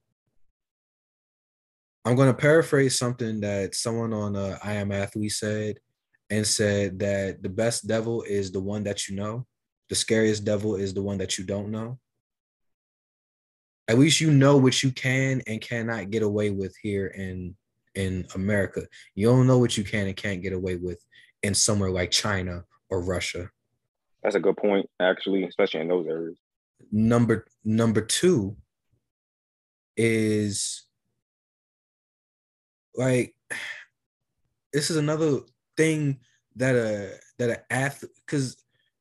[2.05, 5.79] I'm going to paraphrase something that someone on uh, I Am Athlete said
[6.31, 9.47] and said that the best devil is the one that you know.
[9.89, 11.99] The scariest devil is the one that you don't know.
[13.89, 17.57] At least you know what you can and cannot get away with here in
[17.95, 18.87] in America.
[19.15, 21.03] You don't know what you can and can't get away with
[21.43, 23.51] in somewhere like China or Russia.
[24.23, 26.37] That's a good point, actually, especially in those areas.
[26.93, 28.57] Number number two
[29.97, 30.85] is
[32.95, 33.35] like
[34.73, 35.41] this is another
[35.77, 36.21] thing
[36.57, 38.57] that a that an athlete because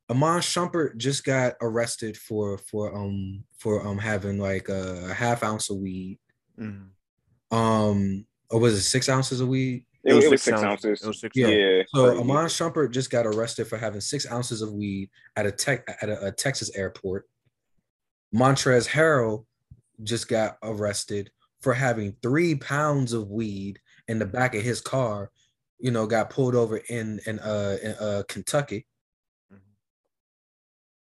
[0.09, 5.69] Iman Shumpert just got arrested for for um for um having like a half ounce
[5.69, 6.19] of weed.
[6.59, 7.57] Mm-hmm.
[7.57, 9.85] Um, or was it six ounces of weed?
[10.03, 10.65] It, it was, six, six ounces.
[10.65, 11.03] ounces.
[11.03, 11.47] It was six yeah.
[11.47, 11.83] yeah.
[11.93, 15.51] So Amon Iman Shumpert just got arrested for having six ounces of weed at a
[15.51, 17.25] tech at a, a Texas airport.
[18.33, 19.45] Montrezl Harrell
[20.03, 25.31] just got arrested for having three pounds of weed in the back of his car.
[25.79, 28.85] You know, got pulled over in in uh in uh Kentucky.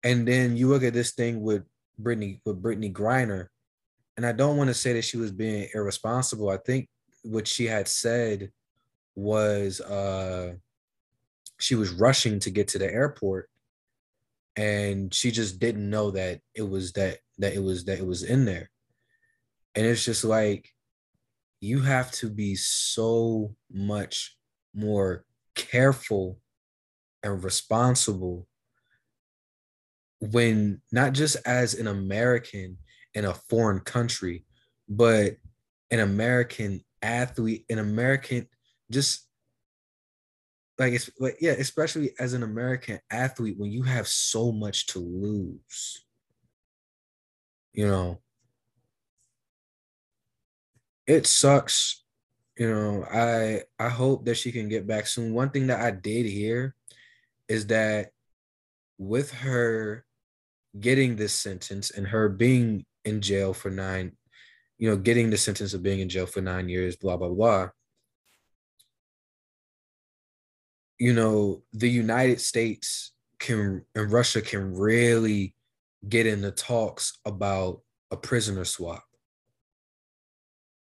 [0.04, 1.64] And then you look at this thing with
[2.02, 3.48] Brittney with Brittney Griner,
[4.18, 6.50] and I don't want to say that she was being irresponsible.
[6.50, 6.90] I think
[7.24, 8.52] what she had said
[9.16, 10.54] was uh
[11.60, 13.50] she was rushing to get to the airport
[14.56, 18.24] and she just didn't know that it was that that it was that it was
[18.24, 18.70] in there
[19.76, 20.70] and it's just like
[21.60, 24.36] you have to be so much
[24.74, 26.40] more careful
[27.22, 28.48] and responsible
[30.22, 32.78] when not just as an american
[33.14, 34.46] in a foreign country
[34.88, 35.36] but
[35.90, 38.48] an american athlete an american
[38.92, 39.28] just
[40.82, 45.00] like it's like yeah, especially as an American athlete when you have so much to
[45.00, 46.04] lose.
[47.74, 48.20] You know,
[51.06, 52.04] it sucks.
[52.58, 55.36] You know, I I hope that she can get back soon.
[55.36, 56.74] One thing that I did hear
[57.48, 58.10] is that
[58.98, 60.04] with her
[60.80, 64.14] getting this sentence and her being in jail for nine,
[64.78, 67.70] you know, getting the sentence of being in jail for nine years, blah blah blah
[71.02, 75.56] you know, the United States can and Russia can really
[76.08, 77.82] get into talks about
[78.12, 79.04] a prisoner swap.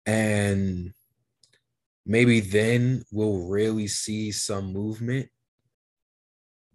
[0.07, 0.95] And
[2.07, 5.29] maybe then we'll really see some movement.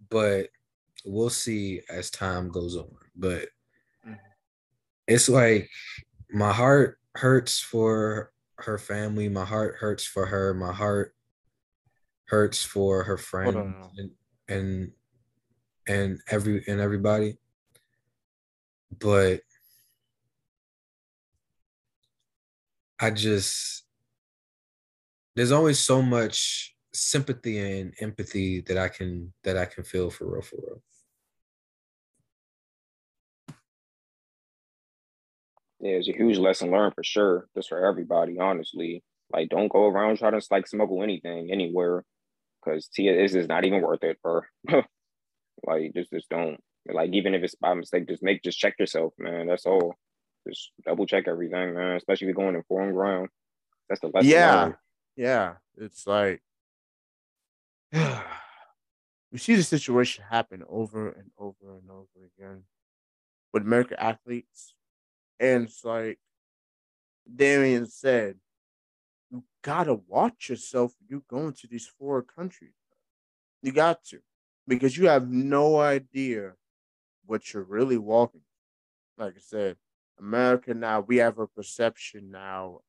[0.08, 0.50] But
[1.04, 2.90] we'll see as time goes on.
[3.16, 3.48] But
[4.06, 4.14] mm-hmm.
[5.06, 5.68] it's like
[6.30, 9.28] my heart hurts for her family.
[9.28, 10.54] My heart hurts for her.
[10.54, 11.14] My heart
[12.26, 13.56] hurts for her friends
[13.96, 14.10] and,
[14.48, 14.92] and
[15.86, 17.38] and every and everybody.
[18.98, 19.40] But
[22.98, 23.84] I just
[25.36, 30.32] there's always so much sympathy and empathy that I can that I can feel for
[30.32, 30.82] real for real.
[35.84, 37.46] Yeah, it's a huge lesson learned for sure.
[37.54, 39.04] Just for everybody, honestly.
[39.30, 42.04] Like, don't go around trying to like smuggle anything anywhere
[42.64, 44.48] because this is not even worth it for
[45.66, 46.58] like just just don't
[46.90, 49.46] like even if it's by mistake, just make just check yourself, man.
[49.46, 49.94] That's all.
[50.48, 51.96] Just double check everything, man.
[51.96, 53.28] Especially if you're going in foreign ground.
[53.90, 54.30] That's the lesson.
[54.30, 54.74] Yeah, learned.
[55.16, 55.52] yeah.
[55.76, 56.40] It's like
[57.92, 62.62] we see the situation happen over and over and over again
[63.52, 64.72] with American athletes,
[65.40, 66.18] and it's like
[67.32, 68.36] Damian said,
[69.30, 72.74] you gotta watch yourself you go into these foreign countries.
[73.62, 74.20] You got to,
[74.68, 76.52] because you have no idea
[77.26, 78.42] what you're really walking.
[79.16, 79.76] Like I said,
[80.18, 82.80] America now we have a perception now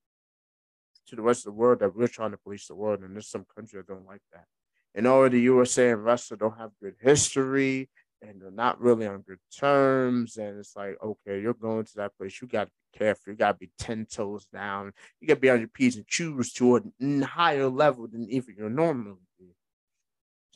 [1.07, 3.29] to the rest of the world that we're trying to police the world, and there's
[3.29, 4.45] some countries that don't like that.
[4.93, 7.89] And already the USA and Russia don't have good history.
[8.21, 10.37] And they're not really on good terms.
[10.37, 12.41] And it's like, okay, you're going to that place.
[12.41, 13.33] You got to be careful.
[13.33, 14.93] You got to be 10 toes down.
[15.19, 18.55] You got to be on your P's and Q's to a higher level than even
[18.57, 19.17] you're normally.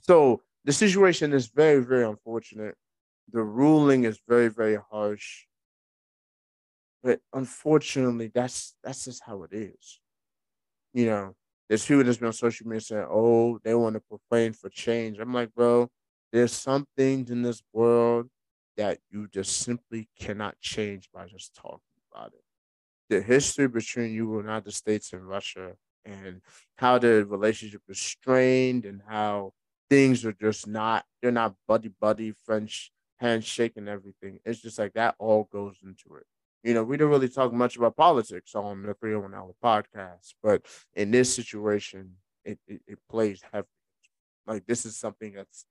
[0.01, 2.75] So the situation is very, very unfortunate.
[3.31, 5.45] The ruling is very, very harsh.
[7.03, 10.01] But unfortunately, that's that's just how it is.
[10.93, 11.35] You know,
[11.69, 15.19] there's people that's been on social media saying, "Oh, they want to complain for change."
[15.19, 15.89] I'm like, bro,
[16.31, 18.27] there's some things in this world
[18.77, 21.79] that you just simply cannot change by just talking
[22.11, 22.43] about it.
[23.09, 25.73] The history between you and the United States and Russia
[26.05, 26.41] and
[26.77, 29.53] how the relationship is strained and how
[29.89, 34.39] things are just not they're not buddy buddy French handshake and everything.
[34.45, 36.25] It's just like that all goes into it.
[36.63, 40.61] You know, we don't really talk much about politics on the 301 Outlet podcast, but
[40.93, 43.67] in this situation, it, it, it plays heavy.
[44.45, 45.65] Like this is something that's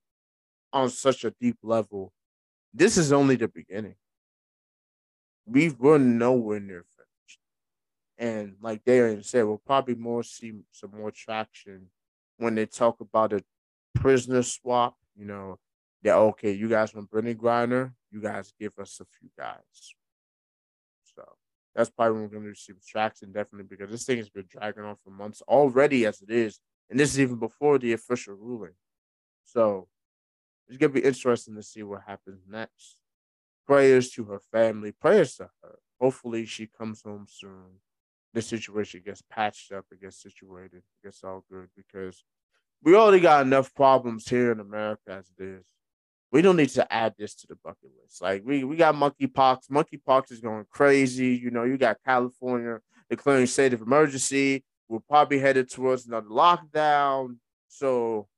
[0.73, 2.12] on such a deep level.
[2.73, 3.97] This is only the beginning.
[5.47, 7.39] We were nowhere near finished.
[8.19, 11.87] And like Darian said, we'll probably more see some more traction
[12.37, 13.43] when they talk about a
[13.95, 14.97] prisoner swap.
[15.16, 15.59] You know,
[16.03, 19.95] that okay, you guys want Brittney Griner, you guys give us a few guys.
[21.03, 21.25] So
[21.75, 24.85] that's probably when we're going to receive traction, definitely, because this thing has been dragging
[24.85, 26.61] on for months already as it is.
[26.91, 28.75] And this is even before the official ruling.
[29.45, 29.89] So
[30.69, 32.97] it's gonna be interesting to see what happens next.
[33.66, 35.79] Prayers to her family, prayers to her.
[36.01, 37.81] Hopefully she comes home soon.
[38.35, 42.23] The situation gets patched up, it gets situated, it gets all good because
[42.83, 45.64] we already got enough problems here in America as it is.
[46.31, 48.21] We don't need to add this to the bucket list.
[48.21, 49.69] Like we we got monkeypox.
[49.71, 51.29] Monkeypox is going crazy.
[51.29, 54.64] You know, you got California declaring state of emergency.
[54.89, 57.39] We're probably headed towards another lockdown.
[57.69, 58.29] So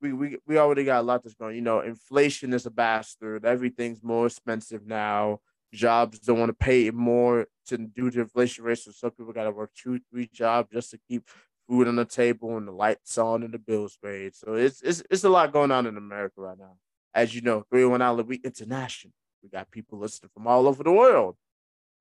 [0.00, 1.56] we, we we already got a lot that's going.
[1.56, 3.44] You know, inflation is a bastard.
[3.44, 5.40] Everything's more expensive now.
[5.72, 9.44] Jobs don't want to pay more to do the inflation rate, so some people got
[9.44, 11.28] to work two, three jobs just to keep
[11.68, 14.34] food on the table and the lights on and the bills paid.
[14.34, 16.76] So it's it's it's a lot going on in America right now.
[17.14, 19.12] As you know, 301 Outlet we international.
[19.42, 21.36] We got people listening from all over the world,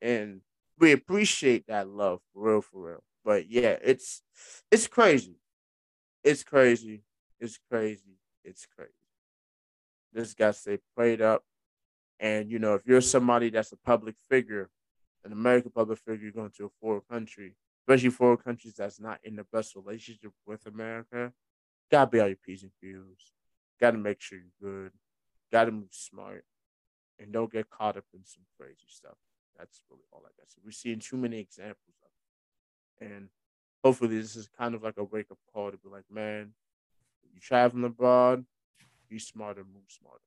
[0.02, 0.42] and
[0.78, 3.04] we appreciate that love for real, for real.
[3.24, 4.24] But yeah, it's
[4.72, 5.36] it's crazy.
[6.24, 7.04] It's crazy.
[7.40, 8.18] It's crazy.
[8.44, 8.92] It's crazy.
[10.14, 11.44] This guy say prayed up.
[12.20, 14.70] And you know, if you're somebody that's a public figure,
[15.24, 19.36] an American public figure going to a foreign country, especially foreign countries that's not in
[19.36, 21.32] the best relationship with America,
[21.92, 23.34] gotta be all your P's and Q's.
[23.80, 24.92] Gotta make sure you're good.
[25.52, 26.44] Gotta move smart.
[27.20, 29.18] And don't get caught up in some crazy stuff.
[29.58, 30.50] That's really all I got.
[30.50, 33.12] So we're seeing too many examples of it.
[33.14, 33.30] And
[33.84, 36.54] hopefully this is kind of like a wake up call to be like, man,
[37.40, 38.46] you traveling abroad,
[39.10, 40.20] be smarter, move smarter.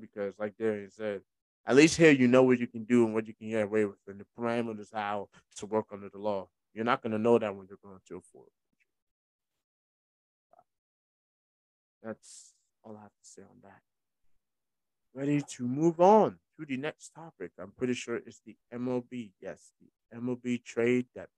[0.00, 1.22] Because, like Darian said,
[1.66, 3.84] at least here you know what you can do and what you can get away
[3.84, 6.48] with, and the parameters how to work under the law.
[6.74, 8.50] You're not going to know that when you're going to a foreign
[12.02, 12.52] That's
[12.84, 13.80] all I have to say on that.
[15.14, 17.52] Ready to move on to the next topic.
[17.58, 19.32] I'm pretty sure it's the MLB.
[19.40, 21.30] Yes, the MLB trade that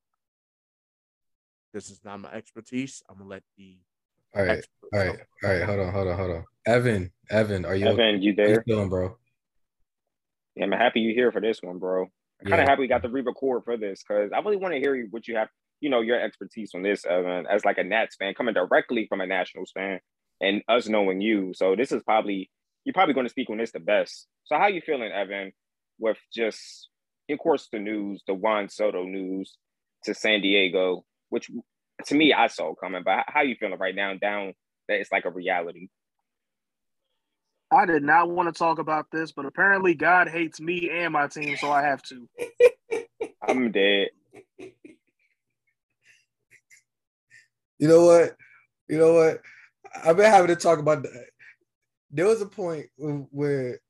[1.73, 3.03] this is not my expertise.
[3.09, 3.79] I'm gonna let the
[4.35, 5.63] all right, all right, all right.
[5.63, 6.45] Hold on, hold on, hold on.
[6.67, 8.23] Evan, Evan, are you Evan?
[8.23, 8.47] You there?
[8.47, 9.17] How you doing, bro?
[10.55, 12.07] Yeah, I'm happy you here for this one, bro.
[12.41, 14.81] I'm kind of happy we got to re-record for this because I really want to
[14.81, 15.49] hear what you have,
[15.81, 19.21] you know, your expertise on this, Evan, as like a Nats fan coming directly from
[19.21, 20.01] a Nationals fan
[20.41, 21.53] and us knowing you.
[21.55, 22.51] So this is probably
[22.85, 24.27] you're probably going to speak on this the best.
[24.45, 25.53] So how you feeling, Evan,
[25.99, 26.89] with just
[27.31, 29.57] of course the news, the Juan Soto news
[30.05, 31.51] to San Diego, which
[32.07, 33.03] to me, I saw coming.
[33.05, 34.15] But how you feeling right now?
[34.15, 34.55] Down
[34.89, 35.89] that it's like a reality.
[37.71, 41.27] I did not want to talk about this, but apparently God hates me and my
[41.29, 42.29] team, so I have to.
[43.49, 44.09] I'm dead.
[47.79, 48.37] You know what?
[48.89, 49.43] You know what?
[50.05, 51.27] I've been having to talk about that.
[52.11, 53.81] There was a point where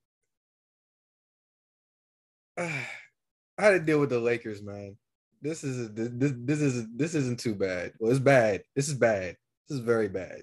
[2.56, 2.68] uh,
[3.58, 4.96] I had to deal with the Lakers, man
[5.40, 7.92] this is this this is this isn't too bad.
[7.98, 8.62] Well, it's bad.
[8.74, 9.36] This is bad.
[9.68, 10.42] This is very bad.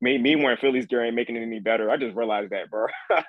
[0.00, 1.90] Me, me when Phillies gear ain't making it any better.
[1.90, 2.86] I just realized that, bro.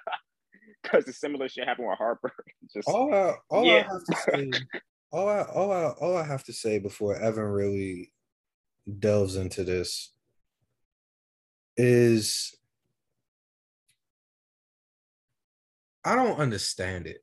[0.83, 2.31] Because the similar shit happened with Harper.
[2.73, 3.87] Just all I, all yeah.
[3.89, 4.51] I have to say,
[5.11, 8.11] all I, all I, all I have to say before Evan really
[8.99, 10.13] delves into this
[11.77, 12.53] is
[16.03, 17.22] I don't understand it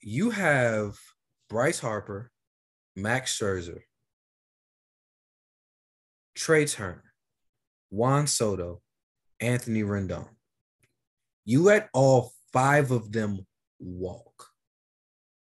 [0.00, 0.96] you have
[1.48, 2.30] Bryce Harper,
[2.94, 3.80] Max Scherzer,
[6.34, 7.12] Trea Turner,
[7.90, 8.80] Juan Soto,
[9.40, 10.28] Anthony Rendon.
[11.44, 13.46] You let all five of them
[13.78, 14.48] walk.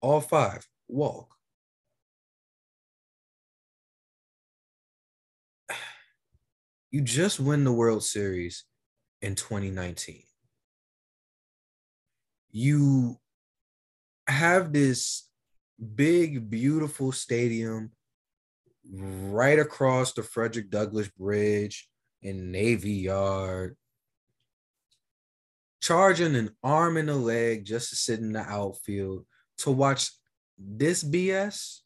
[0.02, 1.34] All five walk.
[6.91, 8.64] You just win the World Series
[9.22, 10.24] in 2019.
[12.52, 13.18] You
[14.28, 15.28] have this
[15.95, 17.91] big, beautiful stadium
[18.91, 21.88] right across the Frederick Douglass Bridge
[22.21, 23.76] in Navy Yard,
[25.82, 29.26] charging an arm and a leg just to sit in the outfield
[29.59, 30.11] to watch
[30.57, 31.80] this BS.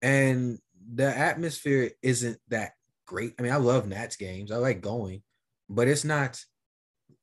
[0.00, 0.58] And
[0.94, 2.72] the atmosphere isn't that
[3.06, 3.34] great.
[3.38, 4.52] I mean, I love Nats games.
[4.52, 5.22] I like going,
[5.68, 6.40] but it's not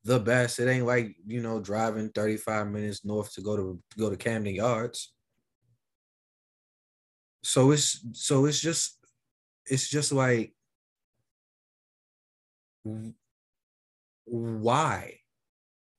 [0.05, 0.59] the best.
[0.59, 4.15] It ain't like, you know, driving 35 minutes north to go to, to go to
[4.15, 5.11] Camden Yards.
[7.43, 8.97] So it's so it's just
[9.67, 10.53] it's just like
[14.25, 15.19] why?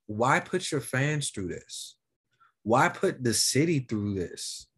[0.07, 1.97] Why put your fans through this?
[2.63, 4.69] Why put the city through this?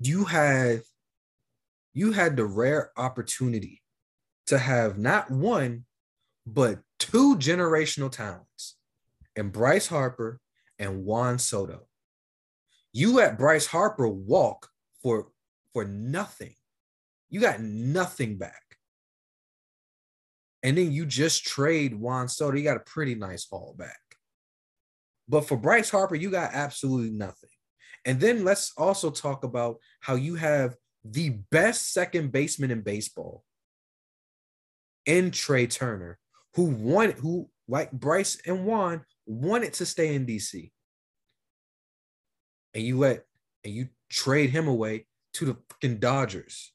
[0.00, 0.82] You had
[1.92, 3.79] you had the rare opportunity
[4.50, 5.84] to have not one
[6.44, 8.76] but two generational talents
[9.36, 10.40] and Bryce Harper
[10.78, 11.86] and Juan Soto.
[12.92, 14.68] You let Bryce Harper walk
[15.02, 15.28] for
[15.72, 16.54] for nothing.
[17.28, 18.62] You got nothing back.
[20.64, 22.56] And then you just trade Juan Soto.
[22.56, 24.00] You got a pretty nice haul back.
[25.28, 27.50] But for Bryce Harper, you got absolutely nothing.
[28.04, 30.74] And then let's also talk about how you have
[31.04, 33.44] the best second baseman in baseball
[35.10, 36.18] in Trea Turner,
[36.54, 40.70] who wanted, who like Bryce and Juan wanted to stay in DC.
[42.74, 43.24] And you let
[43.64, 46.72] and you trade him away to the fucking Dodgers.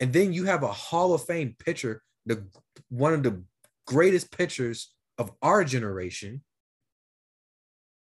[0.00, 2.46] And then you have a Hall of Fame pitcher, the
[2.90, 3.42] one of the
[3.86, 6.42] greatest pitchers of our generation.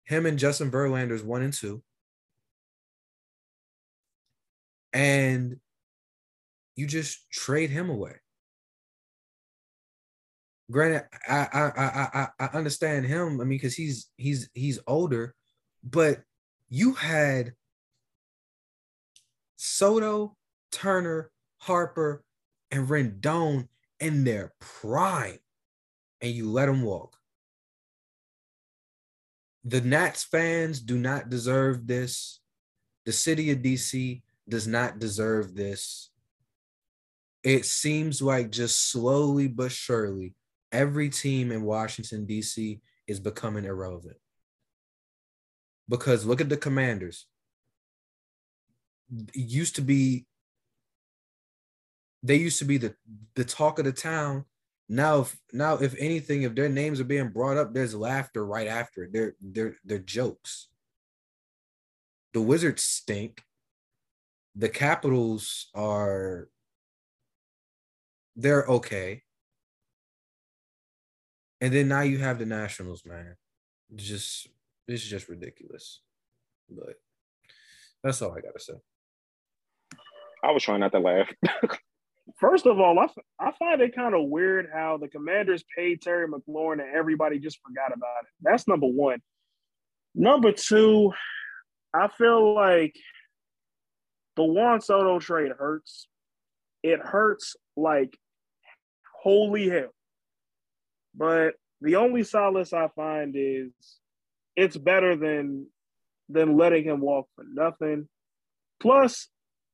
[0.04, 1.82] Him and Justin Verlander's one and two.
[4.92, 5.62] And
[6.76, 8.16] you just trade him away.
[10.72, 13.40] Granted, I I I I, I understand him.
[13.40, 15.36] I mean, because he's he's he's older,
[15.84, 16.22] but
[16.70, 17.54] you had
[19.58, 20.36] Soto,
[20.72, 22.24] Turner, Harper,
[22.72, 23.68] and Rendon
[24.00, 25.40] in their prime,
[26.22, 27.16] and you let them walk.
[29.64, 32.40] The Nats fans do not deserve this.
[33.06, 36.10] The city of DC does not deserve this.
[37.44, 40.34] It seems like just slowly but surely,
[40.72, 42.82] every team in Washington, D.C.
[43.08, 44.18] is becoming irrelevant.
[45.88, 47.28] Because look at the commanders
[49.34, 50.26] used to be
[52.24, 52.96] they used to be the
[53.36, 54.46] the talk of the town.
[54.88, 58.68] Now, if, now if anything, if their names are being brought up, there's laughter right
[58.68, 59.14] after it.
[59.14, 60.68] They're they're they're jokes.
[62.34, 63.44] The Wizards stink.
[64.56, 66.50] The Capitals are
[68.36, 69.24] they're okay.
[71.66, 73.36] And then now you have the Nationals, man.
[73.92, 74.48] It's just
[74.88, 76.02] it's just ridiculous.
[76.70, 76.94] But
[78.04, 78.76] that's all I gotta say.
[80.44, 81.28] I was trying not to laugh.
[82.40, 83.08] First of all, I,
[83.40, 87.60] I find it kind of weird how the commanders paid Terry McLaurin and everybody just
[87.66, 88.30] forgot about it.
[88.44, 89.24] That's number one.
[90.14, 91.14] Number two,
[91.96, 92.96] I feel like
[94.36, 96.08] the Juan Soto trade hurts.
[96.84, 98.16] It hurts like
[99.24, 99.95] holy hell.
[101.18, 103.72] But the only solace I find is
[104.56, 105.68] it's better than
[106.30, 108.08] than letting him walk for nothing.
[108.80, 109.28] Plus,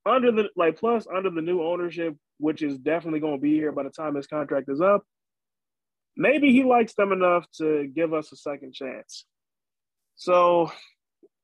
[0.06, 3.72] under the like plus under the new ownership, which is definitely going to be here
[3.72, 5.04] by the time his contract is up,
[6.18, 9.26] maybe he likes them enough to give us a second chance.
[10.16, 10.72] So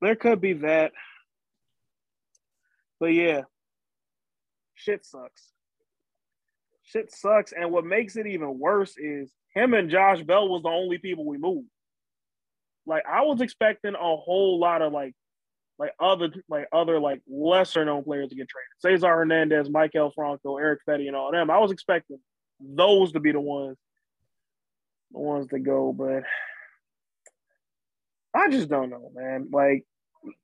[0.02, 0.92] there could be that.
[3.00, 3.42] But yeah,
[4.76, 5.52] shit sucks.
[6.84, 7.54] Shit sucks.
[7.54, 11.26] And what makes it even worse is him and Josh Bell was the only people
[11.26, 11.68] we moved.
[12.86, 15.14] Like I was expecting a whole lot of like
[15.80, 19.00] like other like other like lesser known players to get traded.
[19.00, 21.52] Cesar Hernandez, Maikel Franco, Erick Fedde, and all them.
[21.52, 22.20] I was expecting
[22.60, 23.78] those to be the ones,
[25.12, 26.24] the ones to go, but
[28.34, 29.50] I just don't know, man.
[29.52, 29.86] Like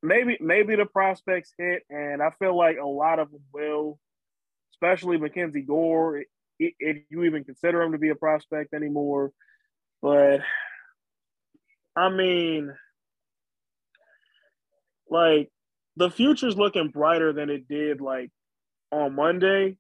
[0.02, 4.00] maybe maybe the prospects hit, and I feel like a lot of them will,
[4.74, 6.24] especially Mackenzie Gore.
[6.80, 9.32] If you even consider him to be a prospect anymore,
[10.02, 10.42] but
[11.96, 12.74] I mean
[15.10, 15.50] like
[15.96, 18.32] the future's looking brighter than it did like
[18.92, 19.78] on Monday.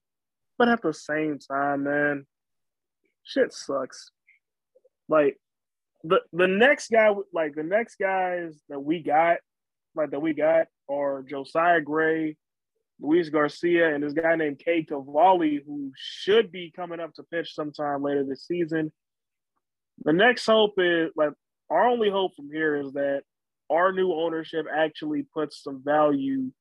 [0.57, 2.25] But at the same time, man,
[3.23, 4.11] shit sucks.
[5.09, 5.37] Like
[6.03, 9.37] the the next guy, like the next guys that we got,
[9.95, 12.37] like that we got, are Josiah Gray,
[13.03, 17.53] Luis Garcia, and this guy named Cade Cavalli, who should be coming up to pitch
[17.53, 18.93] sometime later this season.
[20.05, 21.33] The next hope is like
[21.69, 23.23] our only hope from here is that
[23.69, 26.51] our new ownership actually puts some value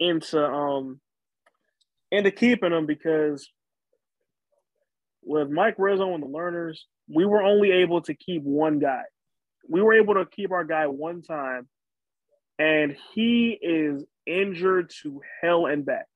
[0.00, 1.00] into um
[2.10, 3.48] into keeping them because
[5.22, 9.02] with Mike Rizzo and the Lerners, we were only able to keep one guy.
[9.68, 11.68] We were able to keep our guy one time,
[12.58, 16.06] and he is injured to hell and back.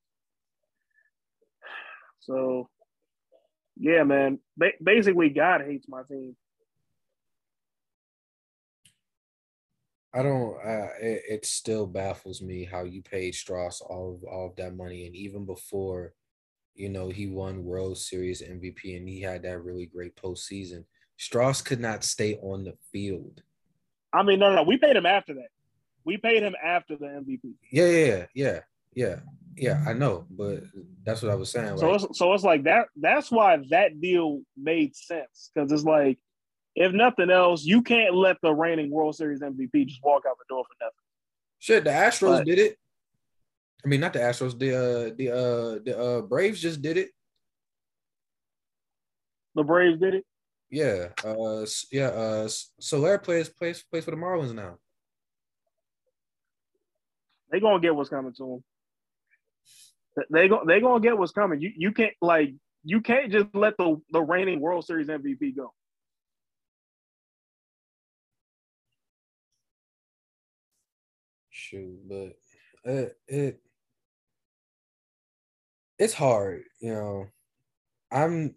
[2.19, 2.69] So,
[3.77, 4.39] yeah, man.
[4.57, 6.35] Ba- basically, God hates my team.
[10.13, 10.55] I don't.
[10.55, 14.75] Uh, it, it still baffles me how you paid Strauss all of all of that
[14.75, 16.13] money, and even before,
[16.73, 20.85] you know, he won World Series MVP and he had that really great postseason.
[21.17, 23.41] Strauss could not stay on the field.
[24.13, 25.49] I mean, no, no, we paid him after that.
[26.07, 27.55] We paid him after the MVP.
[27.69, 28.59] Yeah, yeah, yeah,
[28.95, 29.15] yeah,
[29.57, 29.83] yeah.
[29.85, 30.63] I know, but
[31.03, 31.77] that's what I was saying.
[31.79, 32.87] So it's so it's like that.
[32.95, 36.17] That's why that deal made sense because it's like,
[36.75, 40.45] if nothing else, you can't let the reigning World Series MVP just walk out the
[40.47, 40.95] door for nothing.
[41.59, 42.77] shit, the Astros But- did it.
[43.83, 44.57] I mean, not the Astros.
[44.57, 47.09] The uh, the uh, the uh, Braves just did it.
[49.55, 50.25] The Braves did it.
[50.69, 52.07] Yeah, uh, yeah.
[52.07, 52.47] Uh,
[52.79, 54.77] Soler plays plays plays for the Marlins now.
[57.51, 58.63] They gonna get what's coming to
[60.17, 60.25] them.
[60.31, 60.63] They go.
[60.65, 61.61] They gonna get what's coming.
[61.61, 65.73] You you can't like you can't just let the the reigning World Series MVP go.
[71.49, 72.37] Shoot, but
[72.83, 73.61] it it
[75.99, 77.27] it's hard, you know.
[78.11, 78.55] I'm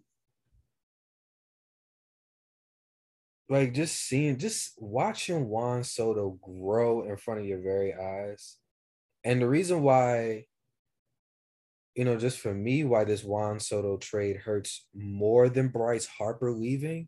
[3.49, 8.57] like just seeing, just watching Juan Soto grow in front of your very eyes,
[9.23, 10.45] and the reason why,
[11.95, 16.51] you know, just for me, why this Juan Soto trade hurts more than Bryce Harper
[16.51, 17.07] leaving,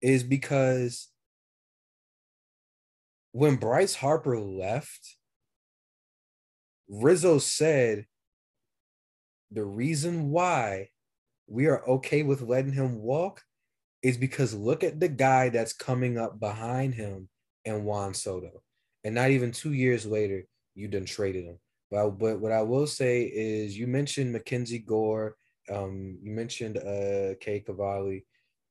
[0.00, 1.08] is because
[3.32, 5.16] when Bryce Harper left,
[6.88, 8.06] Rizzo said
[9.50, 10.88] the reason why
[11.46, 13.42] we are okay with letting him walk
[14.02, 17.28] is because look at the guy that's coming up behind him
[17.64, 18.62] and Juan Soto.
[19.04, 20.44] And not even two years later,
[20.74, 21.58] you done traded him.
[21.90, 25.36] But, but what I will say is you mentioned Mackenzie Gore,
[25.70, 28.24] um, you mentioned uh Cade Cavalli.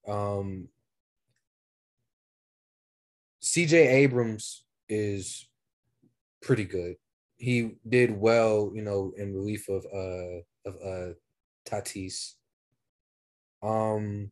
[0.07, 0.67] Um
[3.41, 5.47] CJ Abrams is
[6.41, 6.95] pretty good.
[7.37, 11.13] He did well, you know, in relief of uh of uh
[11.65, 12.33] Tatis.
[13.63, 14.31] Um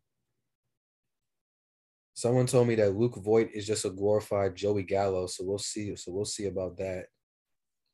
[2.14, 5.96] someone told me that Luke Voit is just a glorified Joey Gallo, so we'll see.
[5.96, 7.06] So we'll see about that.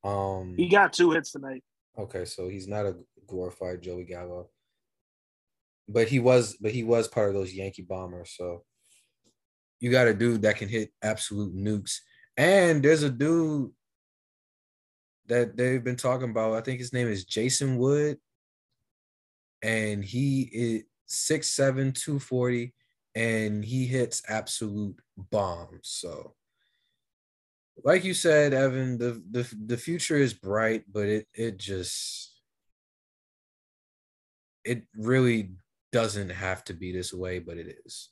[0.06, 1.64] Um He got two hits tonight.
[1.98, 2.96] Okay, so he's not a
[3.28, 4.50] glorified Joey Gallo.
[5.88, 8.64] But he was but he was part of those Yankee bombers, so
[9.80, 12.00] you got a dude that can hit absolute nukes.
[12.38, 13.72] And there's a dude
[15.28, 16.54] that they've been talking about.
[16.54, 18.18] I think his name is James Wood.
[19.62, 22.74] And he is six seven two forty,
[23.16, 25.80] and he hits absolute bombs.
[25.84, 26.36] So
[27.84, 32.32] like you said, Evan, the the, the future is bright, but it it just
[34.64, 35.52] it really
[35.92, 38.10] doesn't have to be this way, but it is.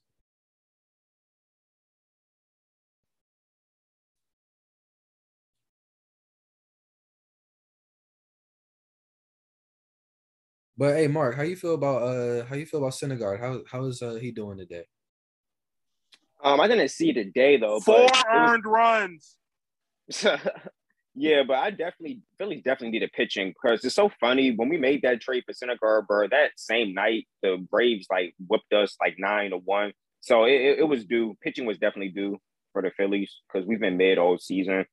[10.76, 13.39] But hey, Mark, how you feel about uh how you feel about Syndergaard?
[13.39, 14.86] How how is uh, he doing today?
[16.43, 17.80] Um, I didn't see today though.
[17.80, 18.66] Four but it was- earned
[21.16, 25.01] yeah, but I definitely Philly definitely needed pitching because it's so funny when we made
[25.03, 26.28] that trade for Syndergaard, bro.
[26.28, 29.93] That same night, the Braves like whipped us like nine to one.
[30.22, 31.36] So it, it, was due.
[31.41, 32.38] Pitching was definitely due
[32.72, 34.86] for the Phillies because we've been mid all season.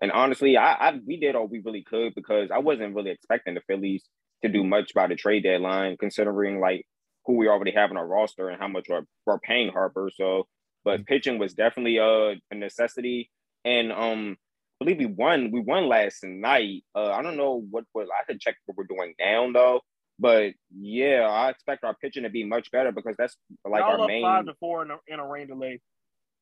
[0.00, 3.54] And honestly, I, I we did all we really could because I wasn't really expecting
[3.54, 4.04] the Phillies
[4.42, 6.86] to do much by the trade deadline, considering like
[7.26, 10.10] who we already have on our roster and how much we're, we're paying Harper.
[10.14, 10.46] So,
[10.84, 13.30] but pitching was definitely uh, a necessity.
[13.64, 14.36] And um,
[14.78, 15.50] believe we won.
[15.50, 16.84] We won last night.
[16.94, 18.08] Uh, I don't know what was.
[18.08, 19.80] I to check what we're doing now though.
[20.18, 24.06] But yeah, I expect our pitching to be much better because that's like Y'all our
[24.08, 24.22] main.
[24.22, 25.80] five to four in a, in a rain delay.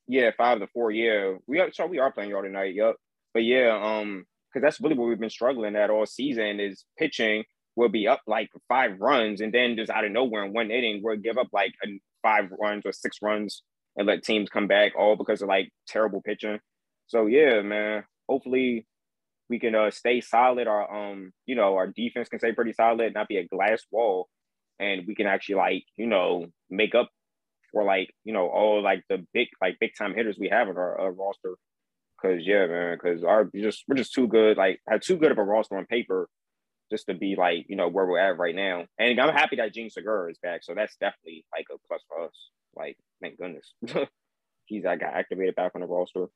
[0.08, 0.90] Yeah, five to four.
[0.90, 1.70] Yeah, we are.
[1.72, 2.74] So we are playing y'all tonight.
[2.74, 2.96] Yep.
[3.34, 7.44] But yeah, um, because that's really what we've been struggling at all season is pitching.
[7.76, 11.00] we'll be up like five runs, and then just out of nowhere in one inning,
[11.02, 11.74] we'll give up like
[12.22, 13.62] five runs or six runs
[13.96, 16.58] and let teams come back, all because of like terrible pitching.
[17.06, 18.04] So yeah, man.
[18.28, 18.86] Hopefully
[19.48, 20.66] we can uh, stay solid.
[20.66, 24.28] Our um, you know, our defense can stay pretty solid, not be a glass wall,
[24.78, 27.10] and we can actually like you know make up
[27.72, 30.76] for like you know all like the big like big time hitters we have in
[30.76, 31.56] our uh, roster.
[32.20, 34.56] Cause yeah, man, cause our just we're just too good.
[34.56, 36.28] Like had too good of a roster on paper,
[36.90, 38.86] just to be like you know where we're at right now.
[38.98, 42.24] And I'm happy that Jean Segura is back, so that's definitely like a plus for
[42.24, 42.50] us.
[42.74, 43.74] Like thank goodness,
[44.64, 46.26] he's I got activated back on the roster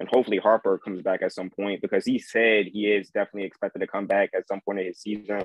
[0.00, 3.80] and hopefully Harper comes back at some point because he said he is definitely expected
[3.80, 5.42] to come back at some point in his season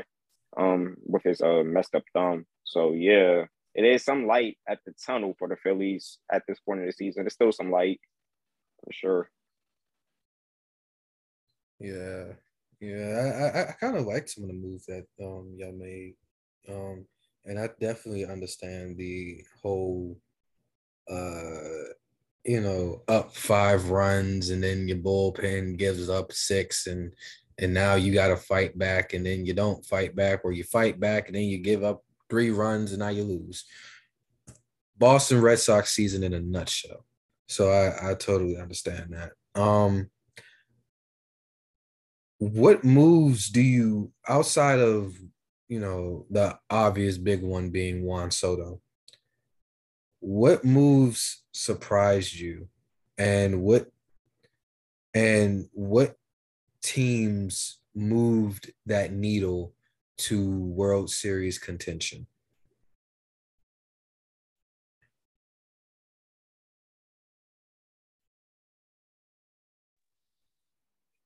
[0.58, 2.46] um, with his uh, messed up thumb.
[2.64, 3.44] So yeah,
[3.76, 6.94] it is some light at the tunnel for the Phillies at this point in the
[6.94, 7.24] season.
[7.24, 8.00] There's still some light
[8.82, 9.30] for sure.
[11.82, 12.28] Yeah,
[12.80, 16.14] yeah, I I, I kind of like some of the moves that um y'all made,
[16.70, 17.06] um,
[17.44, 20.18] and I definitely understand the whole
[21.12, 21.92] uh
[22.46, 27.12] you know, up five runs and then your bullpen gives up six and
[27.58, 30.64] and now you got to fight back and then you don't fight back or you
[30.64, 33.66] fight back and then you give up three runs and now you lose.
[34.98, 37.06] Boston Red Sox season in a nutshell.
[37.48, 39.32] So I, I totally understand that.
[39.60, 40.10] Um
[42.40, 45.16] what moves do you outside of
[45.70, 48.82] you know the obvious big one being Juan Soto?
[50.26, 52.68] What moves surprised you
[53.16, 53.92] and what
[55.14, 56.16] and what
[56.82, 59.76] teams moved that needle
[60.18, 62.26] to World Series contention?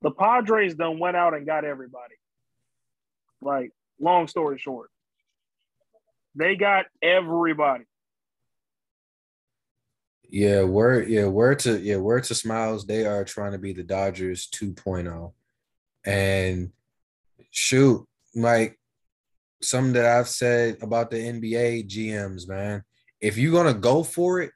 [0.02, 2.16] The Padres done went out and got everybody.
[3.42, 4.90] Like, long story short,
[6.36, 7.86] they got everybody.
[10.32, 12.86] Yeah, word yeah, word to yeah, word to smiles.
[12.86, 15.34] They are trying to be the Dodgers 2.0.
[16.06, 16.72] And
[17.50, 18.06] shoot,
[18.36, 18.80] like
[19.62, 22.84] something that I've said about the NBA GMs, man.
[23.20, 24.52] If you're gonna go for it,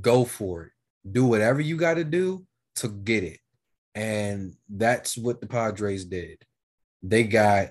[0.00, 0.72] go for it.
[1.10, 3.38] Do whatever you got to do to get it.
[3.94, 6.38] And that's what the Padres did.
[7.02, 7.70] They got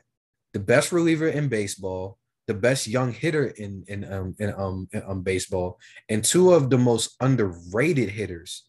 [0.53, 2.17] the best reliever in baseball
[2.47, 5.79] the best young hitter in in um in um in, um baseball
[6.09, 8.63] and two of the most underrated hitters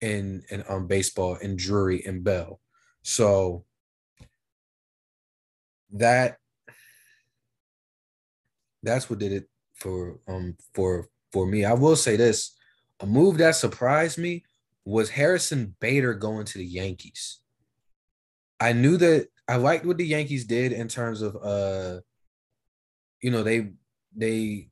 [0.00, 2.60] in in um baseball in Drury and Bell.
[3.02, 3.64] So
[5.92, 6.38] that
[8.82, 11.64] that's what did it for um for for me.
[11.64, 12.56] I will say this,
[13.00, 14.44] a move that surprised me
[14.84, 17.40] was Harrison Bader going to the Yankees.
[18.60, 22.00] I knew that I liked what the Yankees did in terms of uh
[23.24, 23.70] you know, they
[24.14, 24.68] they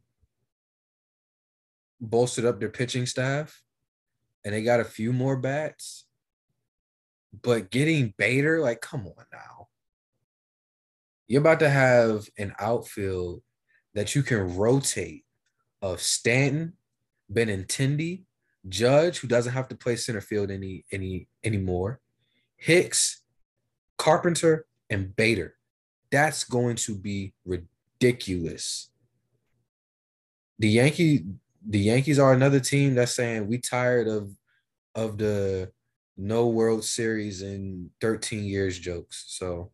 [1.98, 3.62] bolstered up their pitching staff
[4.44, 6.04] and they got a few more bats.
[7.40, 9.68] But getting Bader, like, come on now.
[11.28, 13.42] You're about to have an outfield
[13.94, 15.24] that you can rotate
[15.80, 16.74] of Stanton,
[17.32, 18.24] Benintendi,
[18.68, 22.00] Judge, who doesn't have to play center field any any anymore,
[22.58, 23.22] Hicks,
[23.96, 25.54] Carpenter, and Bader.
[26.10, 27.71] That's going to be ridiculous
[28.02, 28.90] ridiculous.
[30.58, 31.24] The Yankee
[31.66, 34.30] the Yankees are another team that's saying we tired of
[34.94, 35.70] of the
[36.16, 39.24] no World Series in 13 years jokes.
[39.28, 39.70] So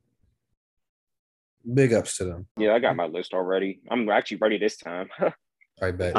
[1.74, 2.46] big ups to them.
[2.56, 3.80] Yeah, I got my list already.
[3.90, 5.08] I'm actually ready this time.
[5.82, 6.16] I bet.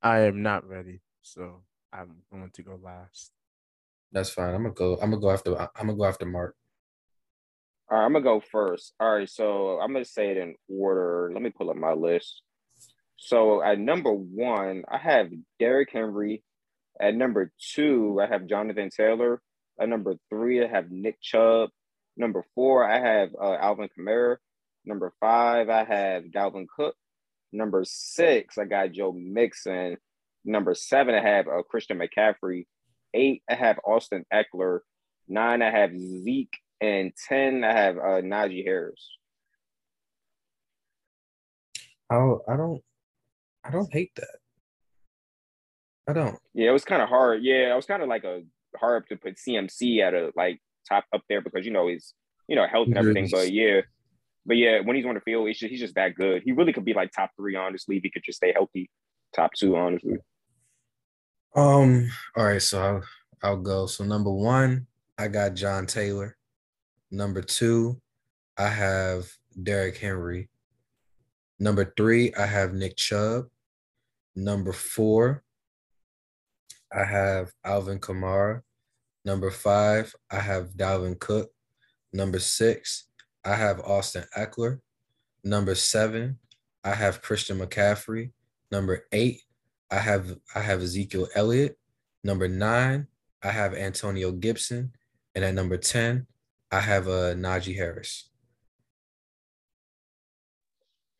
[0.00, 1.62] I am not ready, so
[1.92, 3.32] I'm going to go last.
[4.12, 4.54] That's fine.
[4.54, 4.94] I'm gonna go.
[5.02, 5.60] I'm gonna go after.
[5.60, 6.54] I'm gonna go after Mark.
[7.90, 8.94] All right, I'm gonna go first.
[9.00, 11.30] All right, so I'm gonna say it in order.
[11.32, 12.42] Let me pull up my list.
[13.16, 16.42] So at number one, I have Derrick Henry.
[17.00, 19.40] At number two, I have Jonathan Taylor.
[19.80, 21.70] At number three, I have Nick Chubb.
[22.16, 24.36] Number four, I have uh, Alvin Kamara.
[24.84, 26.94] Number five, I have Dalvin Cook.
[27.52, 29.96] Number six, I got Joe Mixon.
[30.44, 32.66] Number seven, I have uh, Christian McCaffrey.
[33.14, 34.80] Eight, I have Austin Ekeler.
[35.28, 39.10] Nine, I have Zeke and 10 I have uh, Najee Harris.
[42.10, 42.82] I I don't
[43.64, 44.38] I don't hate that.
[46.08, 46.38] I don't.
[46.54, 47.42] Yeah, it was kind of hard.
[47.42, 48.42] Yeah, it was kind of like a
[48.76, 50.58] hard to put CMC at a like
[50.88, 52.14] top up there because you know he's
[52.48, 53.28] you know health and everything.
[53.30, 53.82] But yeah,
[54.46, 56.42] but yeah, when he's on the field, he's just, he's just that good.
[56.42, 58.90] He really could be like top three, honestly, if he could just stay healthy.
[59.34, 60.16] Top two, honestly.
[61.54, 62.08] Um.
[62.36, 63.02] All right, so I'll
[63.42, 63.86] I'll go.
[63.86, 64.86] So number one,
[65.18, 66.37] I got John Taylor.
[67.10, 68.00] Number two,
[68.56, 69.26] I have
[69.62, 70.50] Derrick Henry.
[71.58, 73.46] Number three, I have Nick Chubb.
[74.36, 75.42] Number four,
[76.92, 78.62] I have Alvin Kamara.
[79.24, 81.50] Number five, I have Dalvin Cook.
[82.12, 83.08] Number six,
[83.44, 84.80] I have Austin Ekeler.
[85.44, 86.38] Number seven,
[86.84, 88.32] I have Christian McCaffrey.
[88.70, 89.40] Number eight,
[89.90, 91.78] I have I have Ezekiel Elliott.
[92.22, 93.06] Number nine,
[93.42, 94.92] I have Antonio Gibson.
[95.34, 96.26] And at number 10,
[96.70, 98.28] I have uh, Najee Harris.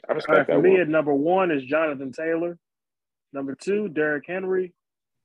[0.07, 2.59] I All respect right, for that me, at number one is Jonathan Taylor.
[3.33, 4.75] Number two, Derrick Henry.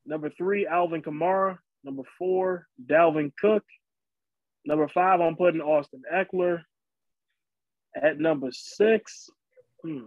[0.06, 1.58] Number three, Alvin Kamara.
[1.84, 3.64] Number four, Dalvin Cook.
[4.66, 6.64] Number five, I'm putting Austin Ekeler.
[7.96, 9.30] At number six,
[9.84, 10.06] hmm.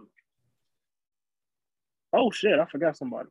[2.11, 3.29] oh shit, I forgot somebody.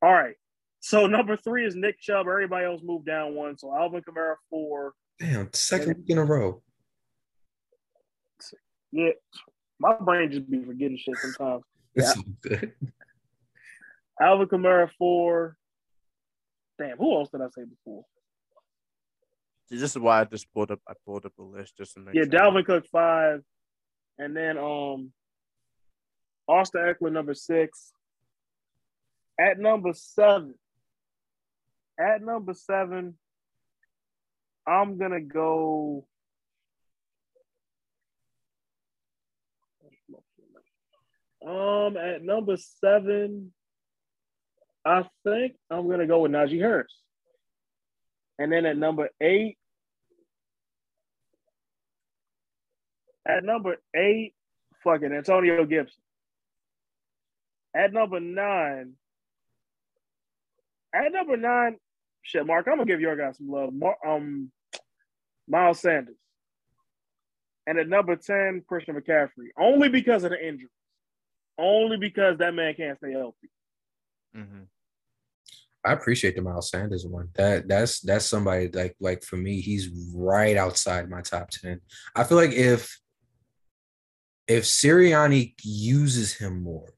[0.00, 0.36] All right,
[0.80, 2.26] so number three is Nick Chubb.
[2.26, 3.58] Everybody else moved down one.
[3.58, 4.94] So Alvin Kamara four.
[5.20, 6.62] Damn, second week in a row.
[8.90, 9.10] Yeah,
[9.78, 11.62] my brain just be forgetting shit sometimes.
[11.92, 12.72] It's so good.
[14.22, 15.56] Alvin Kamara four.
[16.78, 18.04] Damn, who else did I say before?
[19.68, 20.78] See, this is why I just pulled up.
[20.88, 22.14] I pulled up a list just to make.
[22.14, 22.30] Yeah, sure.
[22.30, 23.42] Dalvin Cook five,
[24.18, 25.12] and then um,
[26.46, 27.92] Austin Ekeler number six.
[29.38, 30.54] At number seven,
[31.98, 33.18] at number seven,
[34.66, 36.06] I'm gonna go.
[41.46, 43.52] Um, at number seven,
[44.84, 46.94] I think I'm gonna go with Najee Harris.
[48.38, 49.58] And then at number eight,
[53.26, 54.34] At number eight,
[54.82, 56.02] fucking Antonio Gibson.
[57.74, 58.94] At number nine,
[60.92, 61.76] at number nine,
[62.22, 63.72] shit, Mark, I'm gonna give your guy some love.
[63.72, 64.50] Mar- um,
[65.48, 66.16] Miles Sanders.
[67.66, 69.48] And at number 10, Christian McCaffrey.
[69.58, 70.70] Only because of the injury.
[71.58, 73.48] Only because that man can't stay healthy.
[74.34, 74.66] Mhm.
[75.84, 77.30] I appreciate the Miles Sanders one.
[77.34, 81.80] That that's that's somebody like like for me, he's right outside my top 10.
[82.14, 82.98] I feel like if
[84.46, 86.94] if Sirianni uses him more,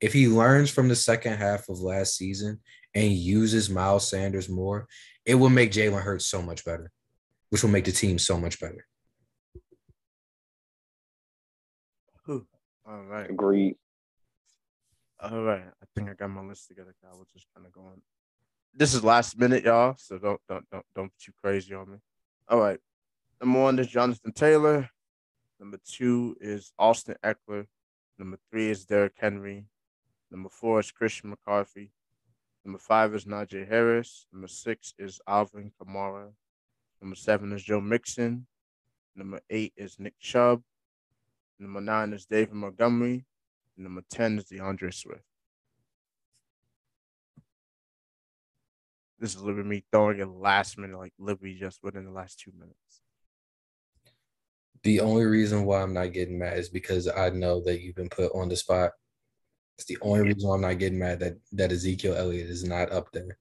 [0.00, 2.60] if he learns from the second half of last season
[2.94, 4.86] and uses Miles Sanders more,
[5.24, 6.90] it will make Jalen Hurts so much better,
[7.50, 8.86] which will make the team so much better.
[12.26, 12.46] Whew.
[12.86, 13.30] All right.
[13.30, 13.76] Agreed.
[15.20, 15.62] All right.
[15.62, 16.94] I think I got my list together.
[17.04, 18.00] I was just kind of going.
[18.74, 19.94] This is last minute, y'all.
[19.98, 21.98] So don't don't don't don't be too crazy on me.
[22.48, 22.78] All right.
[23.40, 24.88] Number one is Jonathan Taylor.
[25.58, 27.66] Number two is Austin Ekeler.
[28.18, 29.66] Number three is Derrick Henry.
[30.30, 31.90] Number four is Christian McCaffrey.
[32.64, 34.26] Number five is Najee Harris.
[34.32, 36.32] Number six is Alvin Kamara.
[37.00, 38.46] Number seven is Joe Mixon.
[39.16, 40.62] Number eight is Nick Chubb.
[41.58, 43.24] Number nine is David Montgomery.
[43.76, 45.22] Number 10 is D'Andre Swift.
[49.18, 52.52] This is literally me throwing it last minute, like literally just within the last two
[52.58, 53.02] minutes.
[54.82, 58.08] The only reason why I'm not getting mad is because I know that you've been
[58.08, 58.92] put on the spot.
[59.80, 62.92] It's the only reason why I'm not getting mad that that Ezekiel Elliott is not
[62.92, 63.38] up there.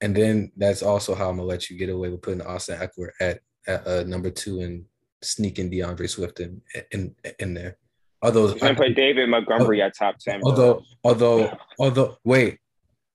[0.00, 3.10] And then that's also how I'm gonna let you get away with putting Austin Ekeler
[3.20, 4.86] at, at uh, number two and
[5.22, 7.76] sneaking D'Andre Swift in in in there.
[8.22, 10.40] Although He's gonna put David Montgomery at top ten.
[10.40, 10.50] bro.
[10.50, 12.60] although although although wait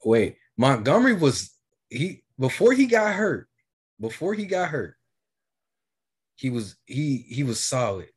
[0.05, 1.51] wait Montgomery was
[1.89, 3.47] he before he got hurt
[3.99, 4.97] before he got hurt
[6.35, 8.09] he was he he was solid.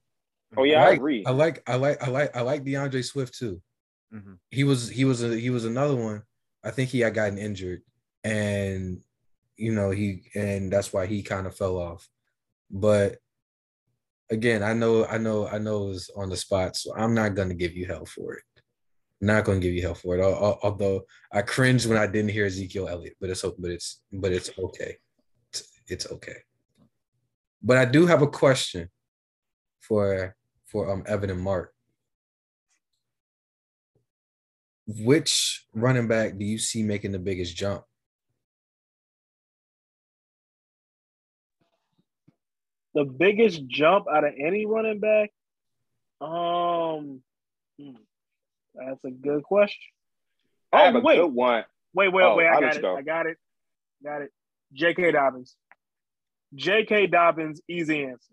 [0.58, 1.24] oh yeah, I I agree.
[1.26, 3.62] I like I like I like I like D'Andre Swift too.
[4.12, 4.38] Mhm.
[4.50, 6.22] He was he was a, he was another one.
[6.64, 7.82] I think he had gotten injured
[8.24, 9.00] and
[9.56, 12.08] you know he and that's why he kind of fell off.
[12.70, 13.18] But
[14.30, 17.34] again, I know I know I know it was on the spot, so I'm not
[17.34, 18.42] gonna give you hell for it.
[19.20, 20.20] not gonna give you hell for it.
[20.22, 21.02] Al- al- Although
[21.32, 24.96] I cringed when I didn't hear Ezekiel Elliott, but it's but it's but it's okay.
[25.52, 26.36] It's, it's okay.
[27.62, 28.88] But I do have a question
[29.80, 30.36] for
[30.66, 31.74] for um Evan and Mark.
[34.86, 37.84] Which running back do you see making the biggest jump?
[42.94, 45.30] The biggest jump out of any running back?
[46.20, 47.22] Um,
[47.78, 47.92] hmm,
[48.74, 49.78] that's a good question.
[50.72, 51.16] I have Oh, a wait.
[51.16, 51.64] good one.
[51.94, 52.46] Wait, wait, Oh, wait.
[52.46, 52.82] I I'll got it.
[52.82, 52.96] go.
[52.96, 53.36] I got it.
[54.02, 54.30] Got it.
[54.72, 55.12] J.K.
[55.12, 55.56] Dobbins.
[56.54, 57.06] J.K.
[57.06, 58.32] Dobbins, easy answer.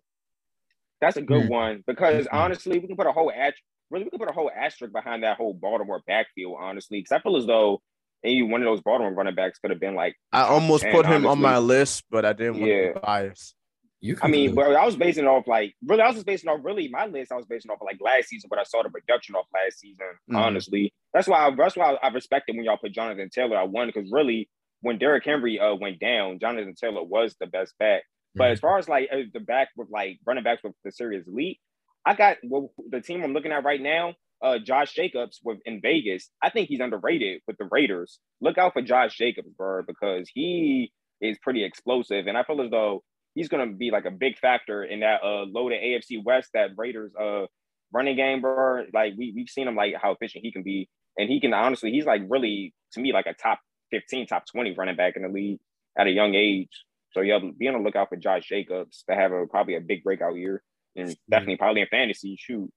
[1.02, 1.50] That's a good Hmm.
[1.50, 2.34] one because Mhm.
[2.34, 3.62] honestly, we can put a whole asterisk.
[3.90, 6.58] Really, we can put a whole asterisk behind that whole Baltimore backfield.
[6.60, 7.82] Honestly, because I feel as though
[8.24, 11.06] any one of those Baltimore running backs could have been like I almost And put
[11.06, 12.94] him on my list, but I didn't want to Yeah.
[12.94, 13.56] be biased.
[14.00, 16.02] You I mean, but I was basing it off like really.
[16.04, 17.32] I was just basing off really my list.
[17.32, 20.06] I was basing off like last season, but I saw the production off last season.
[20.32, 20.38] Mhm.
[20.38, 21.48] Honestly, that's why.
[21.48, 24.50] I, that's why I, I respected when y'all put Jonathan Taylor I won because really,
[24.82, 28.04] when Derrick Henry uh went down, Jonathan Taylor was the best back.
[28.36, 31.26] But as far as like uh, the back with like running backs with the serious
[31.28, 31.60] elite,
[32.08, 34.14] I got well, the team I'm looking at right now.
[34.42, 36.30] Uh, Josh Jacobs with in Vegas.
[36.42, 38.20] I think he's underrated with the Raiders.
[38.40, 42.72] Look out for Josh Jacobs, bro, because he is pretty explosive, and I feel as
[42.72, 43.04] though
[43.36, 47.12] he's gonna be like a big factor in that uh loaded AFC West that Raiders
[47.20, 47.48] uh
[47.92, 48.86] running game, bro.
[48.94, 50.88] Like we we've seen him like how efficient he can be,
[51.18, 53.60] and he can honestly he's like really to me like a top
[53.92, 55.60] fifteen, top twenty running back in the league
[56.00, 56.86] at a young age.
[57.12, 60.04] So yeah, be on the lookout for Josh Jacobs to have a probably a big
[60.04, 60.62] breakout year,
[60.98, 61.32] and mm-hmm.
[61.32, 62.36] definitely probably in fantasy.
[62.40, 62.72] Shoot,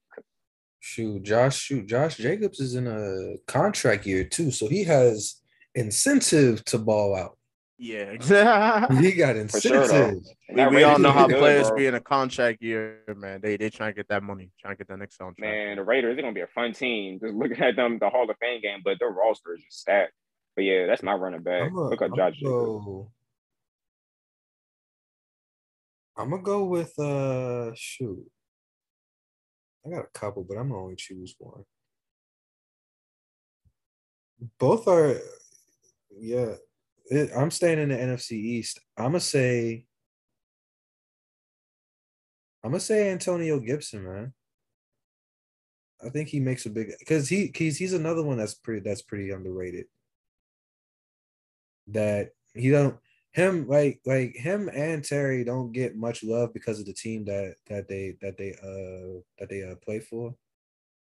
[0.79, 5.41] Shoot, Josh, shoot, Josh Jacobs is in a contract year too, so he has
[5.75, 7.37] incentive to ball out.
[7.77, 8.13] Yeah.
[8.99, 10.23] He got For sure, incentive.
[10.53, 11.77] we, we all know how good, players bro.
[11.77, 13.41] be in a contract year, man.
[13.41, 15.39] They they trying to get that money, trying to get that next contract.
[15.39, 17.19] Man, the Raiders, they're gonna be a fun team.
[17.19, 20.13] Just looking at them, the Hall of Fame game, but their roster is just stacked.
[20.55, 21.71] But yeah, that's my running back.
[21.71, 22.43] A- Look at Josh Jacobs.
[22.43, 23.11] go.
[26.21, 28.23] I'm gonna go with uh shoot.
[29.85, 31.63] I got a couple, but I'm gonna only choose one.
[34.59, 35.19] Both are,
[36.17, 36.53] yeah.
[37.07, 38.79] It, I'm staying in the NFC East.
[38.97, 39.85] I'm gonna say.
[42.63, 44.33] I'm gonna say Antonio Gibson, man.
[46.05, 49.01] I think he makes a big because he he's he's another one that's pretty that's
[49.01, 49.85] pretty underrated.
[51.87, 52.97] That he don't
[53.33, 57.55] him like like him and Terry don't get much love because of the team that
[57.67, 60.35] that they that they uh that they uh play for.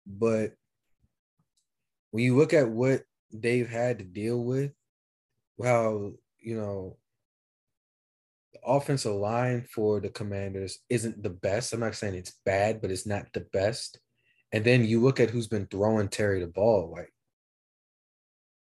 [0.06, 0.54] But
[2.10, 3.02] when you look at what
[3.32, 4.72] they've had to deal with,
[5.62, 6.96] how you know
[8.52, 11.72] the offensive line for the commanders isn't the best.
[11.72, 14.00] I'm not saying it's bad, but it's not the best.
[14.50, 17.12] And then you look at who's been throwing Terry the ball, like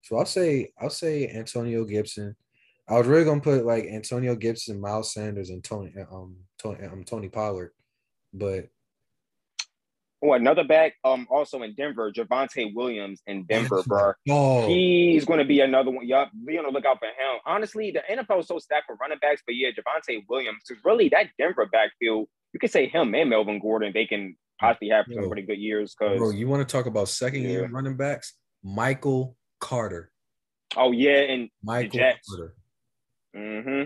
[0.01, 2.35] so I'll say I'll say Antonio Gibson.
[2.87, 7.03] I was really gonna put like Antonio Gibson, Miles Sanders, and Tony um Tony um
[7.03, 7.71] Tony Pollard,
[8.33, 8.69] but
[10.25, 14.13] Oh, another back, um, also in Denver, Javonte Williams in Denver, bro.
[14.29, 16.07] Oh, He's going to be another one.
[16.07, 17.39] Yup, be on the lookout for him.
[17.45, 21.09] Honestly, the NFL is so stacked for running backs, but yeah, Javonte Williams is really
[21.09, 22.27] that Denver backfield.
[22.53, 23.91] You could say him and Melvin Gordon.
[23.93, 25.27] They can possibly have some Yo.
[25.27, 26.17] pretty good years because.
[26.17, 28.33] bro, you want to talk about second year running backs?
[28.63, 30.09] Michael Carter.
[30.77, 31.99] Oh yeah, and Michael.
[31.99, 32.55] Carter.
[33.35, 33.83] Hmm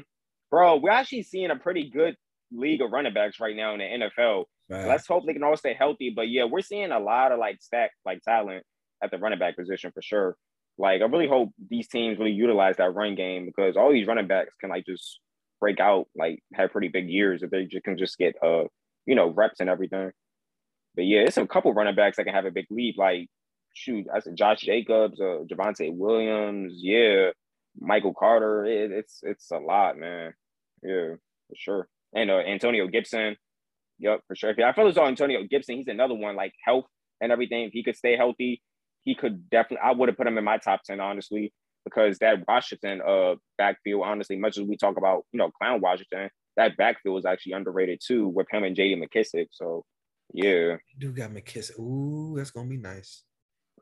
[0.50, 2.16] bro, we're actually seeing a pretty good
[2.52, 4.46] league of running backs right now in the NFL.
[4.70, 6.12] Man, Let's hope they can all stay healthy.
[6.16, 8.64] But yeah, we're seeing a lot of like stack like talent
[9.02, 10.36] at the running back position for sure.
[10.78, 14.28] Like I really hope these teams really utilize that run game because all these running
[14.28, 15.20] backs can like just
[15.60, 18.64] break out, like have pretty big years if they just can just get uh
[19.06, 20.12] you know reps and everything.
[20.96, 22.96] But yeah, it's a couple running backs that can have a big lead.
[22.98, 23.28] Like
[23.74, 27.30] shoot, I said Josh Jacobs, uh, Javonte Williams, yeah,
[27.80, 28.66] Michael Carter.
[28.66, 30.34] It, it's it's a lot, man.
[30.84, 31.16] Yeah,
[31.50, 31.88] for sure.
[32.14, 33.36] And uh, Antonio Gibson.
[34.00, 34.54] Yep, for sure.
[34.64, 36.86] I feel as though Antonio Gibson, he's another one like health
[37.20, 37.64] and everything.
[37.64, 38.62] If he could stay healthy,
[39.04, 39.84] he could definitely.
[39.84, 41.54] I would have put him in my top ten, honestly,
[41.84, 46.30] because that Washington uh backfield, honestly, much as we talk about you know clown Washington,
[46.58, 49.02] that backfield is actually underrated too with him and J.D.
[49.02, 49.48] McKissic.
[49.52, 49.84] So
[50.34, 51.80] yeah, dude got McKissic.
[51.80, 53.24] Ooh, that's gonna be nice.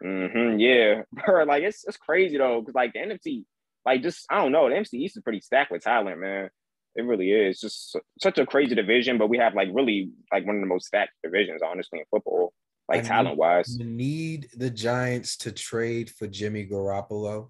[0.02, 3.46] hmm yeah, Bro, like it's it's crazy though, because like the NFC,
[3.86, 6.50] like just I don't know, the NFC East is pretty stacked with talent, man.
[6.96, 7.60] It really is.
[7.60, 10.88] Just such a crazy division, but we have like really like one of the most
[10.88, 12.54] stacked divisions, honestly, in football,
[12.88, 13.78] like I talent wise.
[13.78, 17.50] You need the Giants to trade for Jimmy Garoppolo.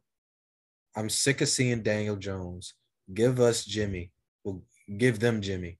[0.96, 2.74] I'm sick of seeing Daniel Jones.
[3.14, 4.12] Give us Jimmy.
[4.44, 4.64] Well,
[4.98, 5.78] give them Jimmy.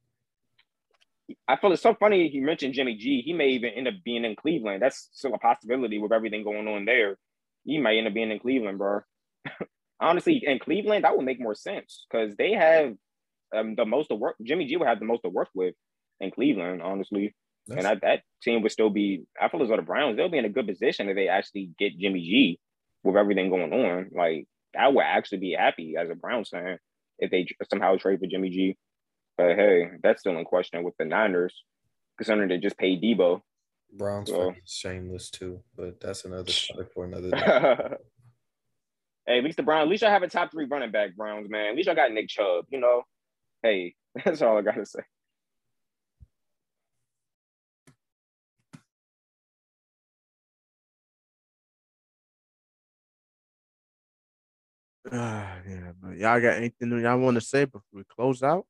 [1.48, 3.22] I feel it's so funny you mentioned Jimmy G.
[3.26, 4.82] He may even end up being in Cleveland.
[4.82, 7.18] That's still a possibility with everything going on there.
[7.64, 9.00] He might end up being in Cleveland, bro.
[10.00, 12.94] Honestly, in Cleveland, that would make more sense because they have
[13.56, 14.36] um, the most to work.
[14.44, 15.74] Jimmy G would have the most to work with
[16.20, 17.34] in Cleveland, honestly.
[17.70, 19.24] and That's- that, that team would still be.
[19.42, 21.72] I feel as though the Browns they'll be in a good position if they actually
[21.80, 22.60] get Jimmy G
[23.04, 24.10] with everything going on.
[24.12, 26.78] Like I would actually be happy as a Browns fan
[27.20, 28.78] if they somehow trade for Jimmy G.
[29.38, 31.54] But hey, that's still in question with the Niners,
[32.18, 33.42] considering they just paid Deebo.
[33.94, 37.96] Browns So- shameless too, but that's another topic for another day.
[39.28, 41.50] hey, at least the Browns, at least I have a top three running back Browns,
[41.50, 41.68] man.
[41.68, 43.04] At least I got Nick Chubb, you know.
[43.64, 43.96] Hey,
[44.26, 45.00] that's all I gotta say.
[55.12, 58.66] Ah, yeah, but y'all got anything y'all want to say before we close out?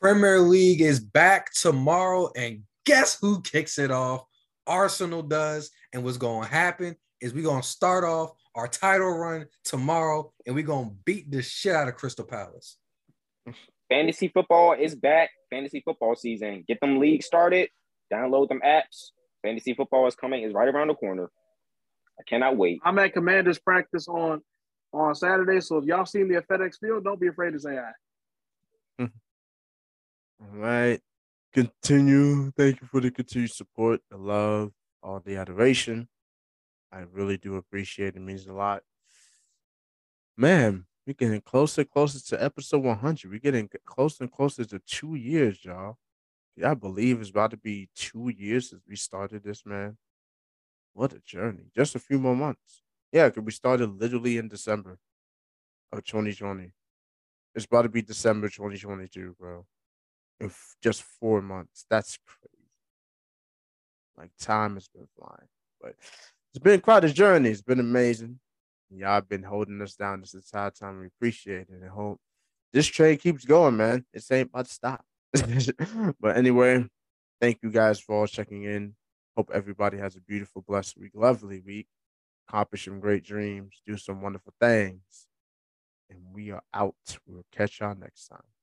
[0.00, 4.24] Premier League is back tomorrow, and guess who kicks it off?
[4.66, 5.70] Arsenal does.
[5.92, 10.32] And what's going to happen is we're going to start off our title run tomorrow,
[10.46, 12.76] and we're going to beat the shit out of Crystal Palace.
[13.88, 15.30] Fantasy football is back.
[15.50, 16.64] Fantasy football season.
[16.66, 17.68] Get them leagues started.
[18.12, 19.10] Download them apps.
[19.42, 20.42] Fantasy football is coming.
[20.42, 21.30] Is right around the corner.
[22.18, 22.80] I cannot wait.
[22.84, 24.40] I'm at Commanders practice on
[24.92, 27.76] on Saturday, so if y'all see me at FedEx Field, don't be afraid to say
[27.76, 29.02] hi.
[30.40, 31.00] All right.
[31.52, 32.52] Continue.
[32.52, 36.08] Thank you for the continued support, the love, all the adoration.
[36.94, 38.16] I really do appreciate it.
[38.16, 38.82] It means a lot.
[40.36, 43.30] Man, we're getting closer, closer to episode 100.
[43.30, 45.98] We're getting closer and closer to two years, y'all.
[46.64, 49.96] I believe it's about to be two years since we started this, man.
[50.92, 51.64] What a journey.
[51.74, 52.84] Just a few more months.
[53.10, 54.98] Yeah, because we started literally in December
[55.92, 56.72] of 2020.
[57.56, 59.66] It's about to be December 2022, bro.
[60.38, 61.86] In f- just four months.
[61.90, 62.70] That's crazy.
[64.16, 65.48] Like time has been flying.
[65.80, 65.96] But
[66.54, 67.50] it's been quite a journey.
[67.50, 68.38] It's been amazing.
[68.88, 71.00] Y'all been holding us down this entire time.
[71.00, 71.70] We appreciate it.
[71.70, 72.20] And hope
[72.72, 74.04] this train keeps going, man.
[74.14, 75.04] It ain't about to stop.
[76.20, 76.86] but anyway,
[77.40, 78.94] thank you guys for all checking in.
[79.36, 81.88] Hope everybody has a beautiful, blessed week, lovely week.
[82.48, 85.26] Accomplish some great dreams, do some wonderful things.
[86.08, 86.94] And we are out.
[87.26, 88.53] We'll catch y'all next time.